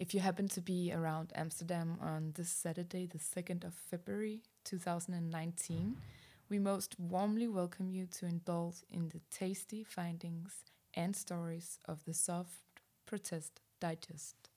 If 0.03 0.13
you 0.13 0.19
happen 0.19 0.49
to 0.49 0.59
be 0.59 0.91
around 0.93 1.31
Amsterdam 1.33 1.97
on 2.01 2.33
this 2.35 2.49
Saturday, 2.49 3.05
the 3.05 3.19
2nd 3.19 3.63
of 3.63 3.73
February 3.73 4.41
2019, 4.65 5.95
we 6.49 6.59
most 6.59 6.99
warmly 6.99 7.47
welcome 7.47 7.89
you 7.89 8.07
to 8.17 8.25
indulge 8.25 8.83
in 8.91 9.07
the 9.07 9.21
tasty 9.31 9.81
findings 9.81 10.65
and 10.93 11.15
stories 11.15 11.79
of 11.85 12.03
the 12.03 12.13
Soft 12.13 12.81
Protest 13.05 13.61
Digest. 13.79 14.49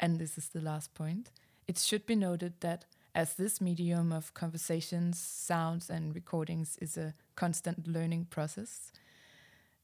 And 0.00 0.18
this 0.18 0.36
is 0.36 0.48
the 0.48 0.60
last 0.60 0.92
point. 0.92 1.30
It 1.68 1.78
should 1.78 2.04
be 2.04 2.16
noted 2.16 2.54
that 2.62 2.84
as 3.14 3.34
this 3.34 3.60
medium 3.60 4.12
of 4.12 4.34
conversations, 4.34 5.20
sounds, 5.20 5.88
and 5.88 6.12
recordings 6.12 6.76
is 6.80 6.96
a 6.96 7.14
constant 7.36 7.86
learning 7.86 8.26
process, 8.28 8.90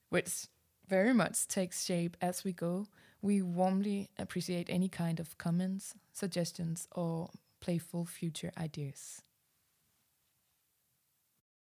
which 0.09 0.49
very 0.89 1.15
much 1.15 1.47
takes 1.47 1.85
shape 1.85 2.17
as 2.21 2.43
we 2.43 2.53
go, 2.53 2.89
we 3.23 3.41
warmly 3.41 4.11
appreciate 4.19 4.69
any 4.69 4.89
kind 4.89 5.21
of 5.21 5.39
comments, 5.39 5.95
suggestions, 6.13 6.89
or 6.93 7.31
playful 7.61 8.05
future 8.05 8.51
ideas. 8.59 9.23